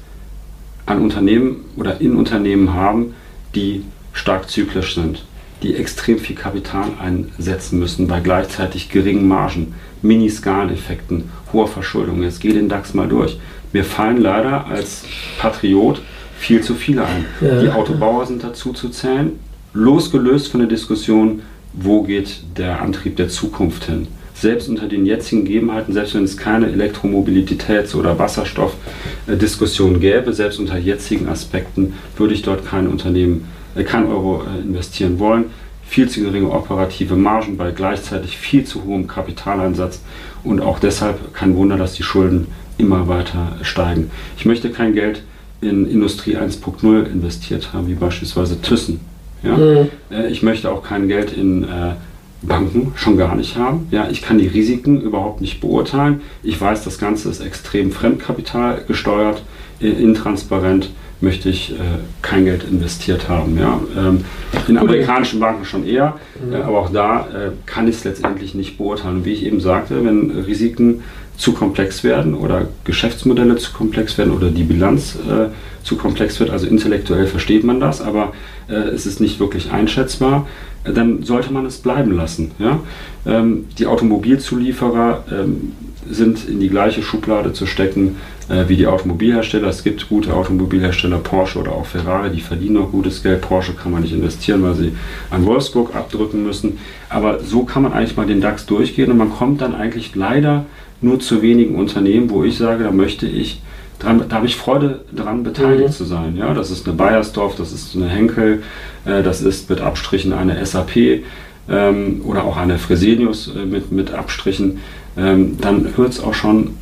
an 0.86 1.00
Unternehmen 1.00 1.64
oder 1.76 2.00
in 2.00 2.16
Unternehmen 2.16 2.74
haben, 2.74 3.14
die 3.54 3.84
stark 4.12 4.50
zyklisch 4.50 4.94
sind, 4.94 5.24
die 5.62 5.76
extrem 5.76 6.18
viel 6.18 6.36
Kapital 6.36 6.86
einsetzen 7.00 7.78
müssen 7.78 8.08
bei 8.08 8.20
gleichzeitig 8.20 8.88
geringen 8.88 9.28
Margen, 9.28 9.74
Mini-Skaleneffekten, 10.02 11.30
hoher 11.52 11.68
Verschuldung. 11.68 12.22
Jetzt 12.22 12.40
geh 12.40 12.52
den 12.52 12.68
DAX 12.68 12.94
mal 12.94 13.08
durch. 13.08 13.38
Mir 13.72 13.84
fallen 13.84 14.20
leider 14.20 14.66
als 14.66 15.04
Patriot 15.38 16.02
viel 16.36 16.62
zu 16.62 16.74
viele 16.74 17.06
ein. 17.06 17.24
Ja. 17.40 17.60
Die 17.60 17.70
Autobauer 17.70 18.26
sind 18.26 18.42
dazu 18.42 18.72
zu 18.72 18.88
zählen, 18.88 19.38
losgelöst 19.72 20.48
von 20.48 20.60
der 20.60 20.68
Diskussion, 20.68 21.42
wo 21.72 22.02
geht 22.02 22.42
der 22.58 22.82
Antrieb 22.82 23.16
der 23.16 23.28
Zukunft 23.28 23.84
hin 23.84 24.08
selbst 24.42 24.68
unter 24.68 24.88
den 24.88 25.06
jetzigen 25.06 25.44
Gegebenheiten, 25.44 25.94
selbst 25.94 26.14
wenn 26.14 26.24
es 26.24 26.36
keine 26.36 26.66
Elektromobilitäts- 26.66 27.94
oder 27.94 28.18
Wasserstoffdiskussion 28.18 30.00
gäbe, 30.00 30.32
selbst 30.32 30.58
unter 30.58 30.76
jetzigen 30.76 31.28
Aspekten, 31.28 31.94
würde 32.16 32.34
ich 32.34 32.42
dort 32.42 32.66
kein 32.66 32.88
Unternehmen, 32.88 33.48
äh, 33.74 33.84
kein 33.84 34.06
Euro 34.06 34.42
äh, 34.42 34.60
investieren 34.60 35.18
wollen. 35.18 35.46
Viel 35.86 36.08
zu 36.08 36.20
geringe 36.22 36.50
operative 36.50 37.16
Margen 37.16 37.56
bei 37.56 37.70
gleichzeitig 37.70 38.36
viel 38.36 38.64
zu 38.64 38.84
hohem 38.84 39.06
Kapitaleinsatz 39.06 40.00
und 40.42 40.60
auch 40.60 40.78
deshalb 40.78 41.34
kein 41.34 41.56
Wunder, 41.56 41.76
dass 41.76 41.94
die 41.94 42.02
Schulden 42.02 42.48
immer 42.78 43.08
weiter 43.08 43.56
steigen. 43.62 44.10
Ich 44.36 44.44
möchte 44.44 44.70
kein 44.70 44.94
Geld 44.94 45.22
in 45.60 45.88
Industrie 45.88 46.36
1.0 46.36 47.06
investiert 47.06 47.72
haben, 47.72 47.86
wie 47.86 47.94
beispielsweise 47.94 48.60
Thyssen. 48.60 49.00
Ja? 49.42 49.56
Mhm. 49.56 49.88
Äh, 50.10 50.28
ich 50.28 50.42
möchte 50.42 50.70
auch 50.70 50.82
kein 50.82 51.08
Geld 51.08 51.32
in 51.32 51.64
äh, 51.64 51.94
Banken 52.42 52.92
schon 52.96 53.16
gar 53.16 53.34
nicht 53.36 53.56
haben. 53.56 53.86
Ja, 53.90 54.08
ich 54.10 54.22
kann 54.22 54.38
die 54.38 54.48
Risiken 54.48 55.00
überhaupt 55.00 55.40
nicht 55.40 55.60
beurteilen. 55.60 56.20
Ich 56.42 56.60
weiß, 56.60 56.84
das 56.84 56.98
Ganze 56.98 57.30
ist 57.30 57.40
extrem 57.40 57.92
Fremdkapital 57.92 58.84
gesteuert, 58.86 59.42
intransparent 59.80 60.90
möchte 61.22 61.48
ich 61.48 61.70
äh, 61.70 61.74
kein 62.20 62.44
Geld 62.44 62.64
investiert 62.64 63.28
haben. 63.28 63.56
Ja. 63.56 63.80
Ähm, 63.96 64.24
in 64.68 64.76
amerikanischen 64.76 65.40
Banken 65.40 65.64
schon 65.64 65.86
eher, 65.86 66.16
mhm. 66.44 66.52
äh, 66.52 66.56
aber 66.56 66.78
auch 66.80 66.90
da 66.90 67.20
äh, 67.28 67.50
kann 67.64 67.86
ich 67.88 67.96
es 67.96 68.04
letztendlich 68.04 68.54
nicht 68.54 68.76
beurteilen. 68.76 69.18
Und 69.18 69.24
wie 69.24 69.32
ich 69.32 69.46
eben 69.46 69.60
sagte, 69.60 70.04
wenn 70.04 70.30
Risiken 70.30 71.02
zu 71.36 71.52
komplex 71.52 72.04
werden 72.04 72.34
oder 72.34 72.68
Geschäftsmodelle 72.84 73.56
zu 73.56 73.72
komplex 73.72 74.18
werden 74.18 74.32
oder 74.32 74.50
die 74.50 74.64
Bilanz 74.64 75.16
äh, 75.28 75.46
zu 75.82 75.96
komplex 75.96 76.38
wird, 76.40 76.50
also 76.50 76.66
intellektuell 76.66 77.26
versteht 77.26 77.64
man 77.64 77.80
das, 77.80 78.00
aber 78.00 78.32
äh, 78.68 78.74
es 78.74 79.06
ist 79.06 79.20
nicht 79.20 79.40
wirklich 79.40 79.70
einschätzbar, 79.70 80.46
äh, 80.84 80.92
dann 80.92 81.22
sollte 81.22 81.52
man 81.52 81.66
es 81.66 81.78
bleiben 81.78 82.12
lassen. 82.12 82.52
Ja? 82.58 82.80
Ähm, 83.26 83.66
die 83.78 83.86
Automobilzulieferer 83.86 85.24
ähm, 85.30 85.72
sind 86.10 86.48
in 86.48 86.60
die 86.60 86.68
gleiche 86.68 87.02
Schublade 87.02 87.52
zu 87.52 87.66
stecken 87.66 88.16
äh, 88.48 88.68
wie 88.68 88.76
die 88.76 88.86
Automobilhersteller. 88.86 89.68
Es 89.68 89.84
gibt 89.84 90.08
gute 90.08 90.34
Automobilhersteller, 90.34 91.18
Porsche 91.18 91.60
oder 91.60 91.72
auch 91.72 91.86
Ferrari, 91.86 92.30
die 92.30 92.40
verdienen 92.40 92.78
auch 92.78 92.90
gutes 92.90 93.22
Geld. 93.22 93.40
Porsche 93.40 93.72
kann 93.74 93.92
man 93.92 94.02
nicht 94.02 94.12
investieren, 94.12 94.62
weil 94.62 94.74
sie 94.74 94.92
an 95.30 95.46
Wolfsburg 95.46 95.94
abdrücken 95.94 96.42
müssen. 96.42 96.78
Aber 97.08 97.40
so 97.40 97.64
kann 97.64 97.82
man 97.82 97.92
eigentlich 97.92 98.16
mal 98.16 98.26
den 98.26 98.40
DAX 98.40 98.66
durchgehen 98.66 99.10
und 99.10 99.16
man 99.16 99.30
kommt 99.30 99.60
dann 99.60 99.74
eigentlich 99.74 100.14
leider 100.14 100.66
nur 101.00 101.18
zu 101.20 101.42
wenigen 101.42 101.74
Unternehmen, 101.76 102.30
wo 102.30 102.44
ich 102.44 102.56
sage, 102.56 102.84
da 102.84 102.90
möchte 102.90 103.26
ich 103.26 103.60
dran, 104.02 104.24
da 104.28 104.36
habe 104.36 104.46
ich 104.46 104.56
Freude 104.56 105.00
daran, 105.12 105.42
beteiligt 105.42 105.88
mhm. 105.88 105.92
zu 105.92 106.04
sein. 106.04 106.36
Ja, 106.36 106.54
das 106.54 106.70
ist 106.70 106.86
eine 106.86 106.96
Bayersdorf, 106.96 107.56
das 107.56 107.72
ist 107.72 107.96
eine 107.96 108.08
Henkel, 108.08 108.62
äh, 109.04 109.22
das 109.22 109.40
ist 109.40 109.70
mit 109.70 109.80
Abstrichen 109.80 110.32
eine 110.32 110.64
SAP 110.64 111.22
ähm, 111.68 112.22
oder 112.24 112.44
auch 112.44 112.56
eine 112.56 112.78
Fresenius 112.78 113.50
äh, 113.54 113.64
mit, 113.64 113.92
mit 113.92 114.12
Abstrichen. 114.12 114.80
Ähm, 115.16 115.58
dann 115.60 115.96
hört 115.96 116.12
es 116.12 116.22
auch 116.22 116.34
schon 116.34 116.74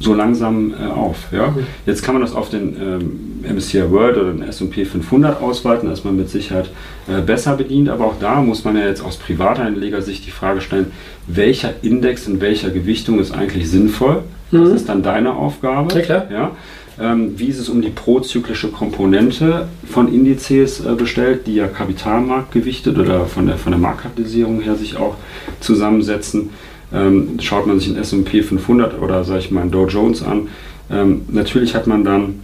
so 0.00 0.14
langsam 0.14 0.72
äh, 0.72 0.86
auf. 0.86 1.28
Ja? 1.30 1.48
Mhm. 1.48 1.66
Jetzt 1.86 2.02
kann 2.02 2.14
man 2.14 2.22
das 2.22 2.34
auf 2.34 2.48
den 2.48 2.76
ähm, 2.80 3.54
MSCI 3.54 3.90
World 3.90 4.16
oder 4.16 4.32
den 4.32 4.42
S&P 4.42 4.84
500 4.86 5.40
ausweiten, 5.40 5.86
da 5.86 5.92
ist 5.92 6.04
man 6.04 6.16
mit 6.16 6.30
Sicherheit 6.30 6.70
äh, 7.06 7.20
besser 7.20 7.56
bedient, 7.56 7.90
aber 7.90 8.06
auch 8.06 8.18
da 8.18 8.40
muss 8.40 8.64
man 8.64 8.76
ja 8.76 8.86
jetzt 8.86 9.04
aus 9.04 9.18
Privateinleger 9.18 10.00
sich 10.00 10.24
die 10.24 10.30
Frage 10.30 10.62
stellen, 10.62 10.86
welcher 11.26 11.74
Index 11.82 12.26
in 12.26 12.40
welcher 12.40 12.70
Gewichtung 12.70 13.20
ist 13.20 13.32
eigentlich 13.32 13.70
sinnvoll? 13.70 14.22
Mhm. 14.50 14.64
Das 14.64 14.72
ist 14.72 14.88
dann 14.88 15.02
deine 15.02 15.34
Aufgabe. 15.34 15.94
Ja, 15.94 16.00
klar. 16.00 16.26
Ja? 16.30 16.50
Ähm, 16.98 17.38
wie 17.38 17.46
ist 17.46 17.58
es 17.58 17.68
um 17.68 17.82
die 17.82 17.90
prozyklische 17.90 18.68
Komponente 18.68 19.68
von 19.86 20.12
Indizes 20.12 20.84
äh, 20.84 20.94
bestellt, 20.94 21.46
die 21.46 21.54
ja 21.54 21.66
kapitalmarktgewichtet 21.66 22.98
oder 22.98 23.26
von 23.26 23.46
der, 23.46 23.58
von 23.58 23.72
der 23.72 23.80
Marktkapitalisierung 23.80 24.60
her 24.60 24.76
sich 24.76 24.96
auch 24.96 25.16
zusammensetzen? 25.60 26.50
Ähm, 26.92 27.38
schaut 27.40 27.66
man 27.66 27.78
sich 27.78 27.88
den 27.88 28.00
S&P 28.00 28.42
500 28.42 29.00
oder 29.00 29.22
sage 29.24 29.40
ich 29.40 29.50
mal 29.50 29.68
Dow 29.68 29.86
Jones 29.86 30.22
an, 30.22 30.48
ähm, 30.90 31.22
natürlich 31.28 31.74
hat 31.74 31.86
man 31.86 32.04
dann 32.04 32.40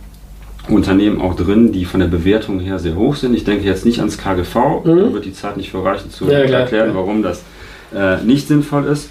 Unternehmen 0.68 1.20
auch 1.20 1.34
drin, 1.34 1.72
die 1.72 1.84
von 1.84 2.00
der 2.00 2.08
Bewertung 2.08 2.60
her 2.60 2.78
sehr 2.78 2.96
hoch 2.96 3.16
sind. 3.16 3.34
Ich 3.34 3.44
denke 3.44 3.64
jetzt 3.64 3.84
nicht 3.84 3.98
ans 4.00 4.18
KGV, 4.18 4.84
mhm. 4.84 4.98
da 4.98 5.12
wird 5.12 5.24
die 5.24 5.32
Zeit 5.32 5.56
nicht 5.56 5.70
verreichen 5.70 6.10
zu 6.10 6.26
ja, 6.26 6.38
erklären, 6.38 6.90
warum 6.94 7.22
das 7.22 7.42
äh, 7.94 8.22
nicht 8.24 8.48
sinnvoll 8.48 8.84
ist. 8.86 9.10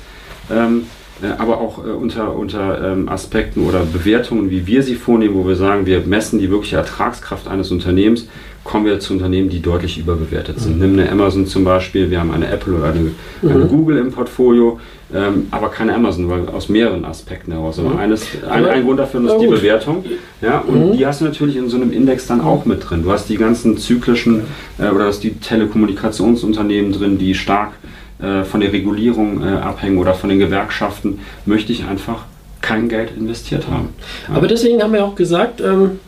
Ähm, 0.51 0.83
äh, 1.23 1.27
aber 1.37 1.59
auch 1.61 1.79
äh, 1.85 1.89
unter, 1.89 2.35
unter 2.35 2.91
ähm, 2.91 3.07
Aspekten 3.07 3.65
oder 3.65 3.85
Bewertungen, 3.85 4.49
wie 4.49 4.67
wir 4.67 4.83
sie 4.83 4.95
vornehmen, 4.95 5.35
wo 5.35 5.47
wir 5.47 5.55
sagen, 5.55 5.85
wir 5.85 6.01
messen 6.01 6.39
die 6.39 6.49
wirkliche 6.49 6.75
Ertragskraft 6.75 7.47
eines 7.47 7.71
Unternehmens, 7.71 8.27
kommen 8.65 8.85
wir 8.85 8.99
zu 8.99 9.13
Unternehmen, 9.13 9.47
die 9.47 9.61
deutlich 9.61 9.99
überbewertet 9.99 10.59
sind. 10.59 10.79
Nimm 10.79 10.93
eine 10.93 11.09
Amazon 11.09 11.45
zum 11.45 11.63
Beispiel, 11.63 12.09
wir 12.09 12.19
haben 12.19 12.31
eine 12.31 12.47
Apple 12.47 12.73
oder 12.73 12.87
eine, 12.87 13.11
eine 13.43 13.63
mhm. 13.63 13.67
Google 13.69 13.97
im 13.97 14.11
Portfolio, 14.11 14.79
ähm, 15.13 15.47
aber 15.51 15.69
keine 15.69 15.93
Amazon, 15.93 16.27
weil 16.29 16.49
aus 16.49 16.67
mehreren 16.67 17.05
Aspekten 17.05 17.51
heraus. 17.51 17.77
Aber 17.77 17.91
mhm. 17.91 17.97
eines, 17.99 18.27
ein, 18.49 18.65
ein 18.65 18.83
Grund 18.83 18.99
dafür 18.99 19.23
ist 19.23 19.37
die 19.39 19.47
Bewertung. 19.47 20.03
Ja, 20.41 20.59
und 20.59 20.89
mhm. 20.89 20.97
die 20.97 21.05
hast 21.05 21.21
du 21.21 21.25
natürlich 21.25 21.57
in 21.57 21.69
so 21.69 21.77
einem 21.77 21.91
Index 21.91 22.25
dann 22.25 22.41
auch 22.41 22.65
mit 22.65 22.89
drin. 22.89 23.03
Du 23.03 23.11
hast 23.11 23.29
die 23.29 23.37
ganzen 23.37 23.77
zyklischen 23.77 24.41
äh, 24.79 24.89
oder 24.89 25.05
hast 25.05 25.19
die 25.19 25.35
Telekommunikationsunternehmen 25.35 26.91
drin, 26.91 27.19
die 27.19 27.35
stark 27.35 27.73
äh, 28.19 28.43
von 28.43 28.61
der 28.61 28.73
Regulierung 28.73 29.43
äh, 29.43 29.57
abhängen 29.57 29.99
oder 29.99 30.15
von 30.15 30.29
den 30.29 30.39
Gewerkschaften, 30.39 31.19
möchte 31.45 31.71
ich 31.71 31.85
einfach 31.85 32.25
kein 32.61 32.89
Geld 32.89 33.11
investiert 33.15 33.67
haben. 33.69 33.89
Ja. 34.27 34.37
Aber 34.37 34.47
deswegen 34.47 34.81
haben 34.81 34.93
wir 34.93 35.05
auch 35.05 35.13
gesagt, 35.13 35.61
ähm, 35.61 35.99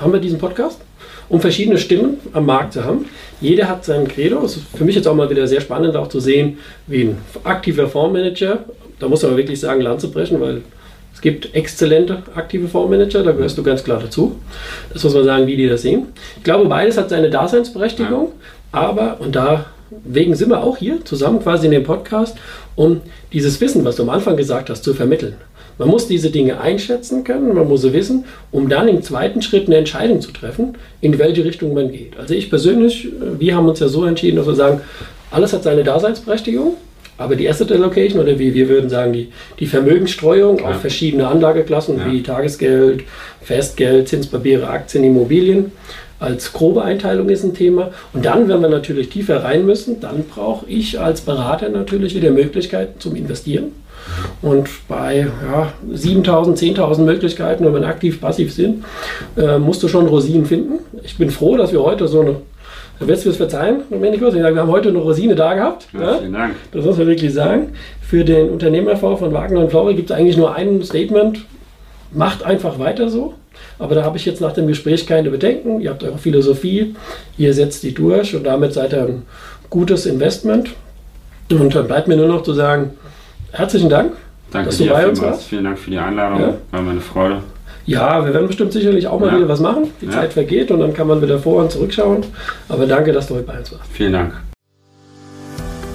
haben 0.00 0.14
wir 0.14 0.20
diesen 0.20 0.38
Podcast 0.38 0.80
um 1.28 1.40
verschiedene 1.40 1.78
Stimmen 1.78 2.18
am 2.32 2.46
Markt 2.46 2.74
zu 2.74 2.84
haben. 2.84 3.06
Jeder 3.40 3.68
hat 3.68 3.84
sein 3.84 4.08
Credo. 4.08 4.44
Es 4.44 4.56
ist 4.56 4.66
für 4.74 4.84
mich 4.84 4.94
jetzt 4.94 5.06
auch 5.08 5.14
mal 5.14 5.28
wieder 5.28 5.46
sehr 5.46 5.60
spannend, 5.60 5.96
auch 5.96 6.08
zu 6.08 6.20
sehen, 6.20 6.58
wie 6.86 7.02
ein 7.02 7.18
aktiver 7.44 7.88
Fondsmanager, 7.88 8.64
da 8.98 9.08
muss 9.08 9.22
man 9.22 9.36
wirklich 9.36 9.60
sagen, 9.60 9.82
Land 9.82 10.00
zu 10.00 10.10
brechen, 10.10 10.40
weil 10.40 10.62
es 11.12 11.20
gibt 11.20 11.54
exzellente 11.54 12.22
aktive 12.34 12.68
Fondsmanager, 12.68 13.22
da 13.22 13.32
gehörst 13.32 13.56
du 13.56 13.62
ganz 13.62 13.82
klar 13.82 14.00
dazu. 14.00 14.36
Das 14.92 15.02
muss 15.02 15.14
man 15.14 15.24
sagen, 15.24 15.46
wie 15.46 15.56
die 15.56 15.68
das 15.68 15.82
sehen. 15.82 16.06
Ich 16.36 16.44
glaube, 16.44 16.66
beides 16.66 16.96
hat 16.96 17.10
seine 17.10 17.30
Daseinsberechtigung, 17.30 18.32
aber, 18.72 19.16
und 19.20 19.34
da 19.34 19.66
wegen 20.04 20.34
sind 20.34 20.50
wir 20.50 20.62
auch 20.62 20.76
hier 20.76 21.04
zusammen 21.04 21.40
quasi 21.40 21.66
in 21.66 21.72
dem 21.72 21.84
Podcast, 21.84 22.36
um 22.74 23.00
dieses 23.32 23.60
Wissen, 23.60 23.84
was 23.84 23.96
du 23.96 24.02
am 24.02 24.10
Anfang 24.10 24.36
gesagt 24.36 24.70
hast, 24.70 24.82
zu 24.82 24.94
vermitteln. 24.94 25.36
Man 25.78 25.88
muss 25.88 26.08
diese 26.08 26.30
Dinge 26.30 26.60
einschätzen 26.60 27.24
können, 27.24 27.54
man 27.54 27.68
muss 27.68 27.82
sie 27.82 27.92
wissen, 27.92 28.24
um 28.50 28.68
dann 28.68 28.88
im 28.88 29.02
zweiten 29.02 29.42
Schritt 29.42 29.66
eine 29.66 29.76
Entscheidung 29.76 30.20
zu 30.20 30.32
treffen, 30.32 30.74
in 31.00 31.18
welche 31.18 31.44
Richtung 31.44 31.74
man 31.74 31.92
geht. 31.92 32.16
Also 32.18 32.34
ich 32.34 32.48
persönlich, 32.48 33.08
wir 33.38 33.54
haben 33.54 33.68
uns 33.68 33.80
ja 33.80 33.88
so 33.88 34.04
entschieden, 34.04 34.36
dass 34.36 34.46
wir 34.46 34.54
sagen, 34.54 34.80
alles 35.30 35.52
hat 35.52 35.64
seine 35.64 35.84
Daseinsberechtigung, 35.84 36.74
aber 37.18 37.36
die 37.36 37.48
Asset 37.48 37.72
Allocation 37.72 38.20
oder 38.20 38.38
wie 38.38 38.54
wir 38.54 38.68
würden 38.68 38.88
sagen, 38.88 39.12
die, 39.12 39.28
die 39.58 39.66
Vermögensstreuung 39.66 40.58
ja. 40.58 40.66
auf 40.66 40.80
verschiedene 40.80 41.26
Anlageklassen 41.28 41.98
ja. 41.98 42.10
wie 42.10 42.22
Tagesgeld, 42.22 43.04
Festgeld, 43.42 44.08
Zinspapiere, 44.08 44.68
Aktien, 44.68 45.04
Immobilien, 45.04 45.72
als 46.18 46.52
grobe 46.52 46.82
Einteilung 46.82 47.28
ist 47.28 47.44
ein 47.44 47.54
Thema. 47.54 47.90
Und 48.14 48.24
dann, 48.24 48.48
wenn 48.48 48.60
wir 48.60 48.68
natürlich 48.68 49.10
tiefer 49.10 49.44
rein 49.44 49.66
müssen, 49.66 50.00
dann 50.00 50.24
brauche 50.24 50.66
ich 50.68 50.98
als 50.98 51.20
Berater 51.20 51.68
natürlich 51.68 52.14
wieder 52.14 52.30
Möglichkeiten 52.30 52.98
zum 53.00 53.16
Investieren. 53.16 53.72
Und 54.42 54.68
bei 54.88 55.26
ja, 55.50 55.72
7000, 55.92 56.58
10.000 56.58 57.02
Möglichkeiten, 57.02 57.64
wenn 57.64 57.74
wir 57.74 57.88
aktiv, 57.88 58.20
passiv 58.20 58.52
sind, 58.52 58.84
äh, 59.36 59.58
musst 59.58 59.82
du 59.82 59.88
schon 59.88 60.06
Rosinen 60.06 60.46
finden. 60.46 60.78
Ich 61.02 61.16
bin 61.16 61.30
froh, 61.30 61.56
dass 61.56 61.72
wir 61.72 61.82
heute 61.82 62.08
so 62.08 62.20
eine 62.20 62.36
da 62.98 63.06
wirst 63.06 63.26
du 63.26 63.30
es 63.30 63.36
verzeihen, 63.36 63.82
Domenico. 63.90 64.32
Wir 64.32 64.42
haben 64.42 64.70
heute 64.70 64.88
eine 64.88 64.98
Rosine 64.98 65.34
da 65.34 65.54
gehabt. 65.54 65.86
Ja, 65.92 66.00
ja? 66.00 66.18
Vielen 66.18 66.32
Dank. 66.32 66.54
Das 66.72 66.84
muss 66.84 66.96
man 66.96 67.06
wirklich 67.06 67.32
sagen. 67.34 67.72
Für 68.00 68.24
den 68.24 68.48
Unternehmerfonds 68.48 69.20
von 69.20 69.32
Wagner 69.34 69.60
und 69.60 69.70
Flauwe 69.70 69.94
gibt 69.94 70.10
es 70.10 70.16
eigentlich 70.16 70.38
nur 70.38 70.54
ein 70.54 70.82
Statement. 70.82 71.44
Macht 72.12 72.42
einfach 72.42 72.78
weiter 72.78 73.10
so. 73.10 73.34
Aber 73.78 73.94
da 73.94 74.02
habe 74.02 74.16
ich 74.16 74.24
jetzt 74.24 74.40
nach 74.40 74.52
dem 74.52 74.66
Gespräch 74.66 75.06
keine 75.06 75.30
Bedenken. 75.30 75.80
Ihr 75.80 75.90
habt 75.90 76.02
eure 76.04 76.18
Philosophie, 76.18 76.94
ihr 77.36 77.52
setzt 77.52 77.82
die 77.82 77.92
durch 77.92 78.34
und 78.34 78.44
damit 78.44 78.72
seid 78.72 78.92
ihr 78.92 79.02
ein 79.02 79.22
gutes 79.68 80.06
Investment. 80.06 80.70
Und 81.50 81.74
dann 81.74 81.86
bleibt 81.86 82.08
mir 82.08 82.16
nur 82.16 82.28
noch 82.28 82.42
zu 82.42 82.54
sagen, 82.54 82.92
herzlichen 83.52 83.88
Dank, 83.88 84.12
Danke 84.50 84.68
dass 84.68 84.78
du 84.78 84.88
bei 84.88 85.08
uns 85.08 85.20
warst. 85.20 85.44
Vielen 85.44 85.64
Dank 85.64 85.78
für 85.78 85.90
die 85.90 85.98
Einladung, 85.98 86.40
ja. 86.40 86.54
war 86.70 86.82
meine 86.82 87.00
Freude. 87.00 87.42
Ja, 87.86 88.24
wir 88.24 88.34
werden 88.34 88.48
bestimmt 88.48 88.72
sicherlich 88.72 89.06
auch 89.06 89.20
mal 89.20 89.28
ja. 89.28 89.36
wieder 89.36 89.48
was 89.48 89.60
machen. 89.60 89.92
Die 90.00 90.06
ja. 90.06 90.12
Zeit 90.12 90.32
vergeht 90.32 90.72
und 90.72 90.80
dann 90.80 90.92
kann 90.92 91.06
man 91.06 91.22
wieder 91.22 91.38
vor 91.38 91.62
und 91.62 91.70
zurückschauen. 91.70 92.24
Aber 92.68 92.84
danke, 92.86 93.12
dass 93.12 93.28
du 93.28 93.36
heute 93.36 93.44
bei 93.44 93.58
uns 93.58 93.72
warst. 93.72 93.84
Vielen 93.92 94.12
Dank. 94.12 94.32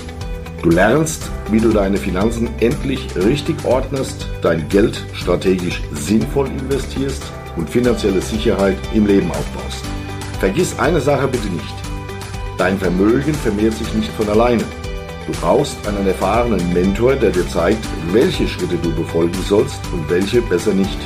Du 0.62 0.70
lernst, 0.70 1.30
wie 1.50 1.60
du 1.60 1.70
deine 1.70 1.98
Finanzen 1.98 2.50
endlich 2.60 3.08
richtig 3.16 3.56
ordnest, 3.64 4.28
dein 4.42 4.68
Geld 4.70 5.04
strategisch 5.14 5.82
sinnvoll 5.94 6.48
investierst 6.48 7.24
und 7.56 7.70
finanzielle 7.70 8.22
Sicherheit 8.22 8.78
im 8.94 9.08
Leben 9.08 9.32
aufbaust. 9.32 9.86
Vergiss 10.40 10.78
eine 10.78 11.00
Sache 11.00 11.28
bitte 11.28 11.48
nicht. 11.48 11.76
Dein 12.58 12.78
Vermögen 12.78 13.34
vermehrt 13.34 13.74
sich 13.74 13.94
nicht 13.94 14.12
von 14.14 14.30
alleine. 14.30 14.64
Du 15.26 15.34
brauchst 15.42 15.78
einen 15.88 16.06
erfahrenen 16.08 16.74
Mentor, 16.74 17.16
der 17.16 17.32
dir 17.32 17.48
zeigt, 17.48 17.86
welche 18.12 18.48
Schritte 18.48 18.78
du 18.78 18.94
befolgen 18.94 19.42
sollst 19.48 19.80
und 19.94 20.10
welche 20.10 20.42
besser 20.42 20.74
nicht. 20.74 20.98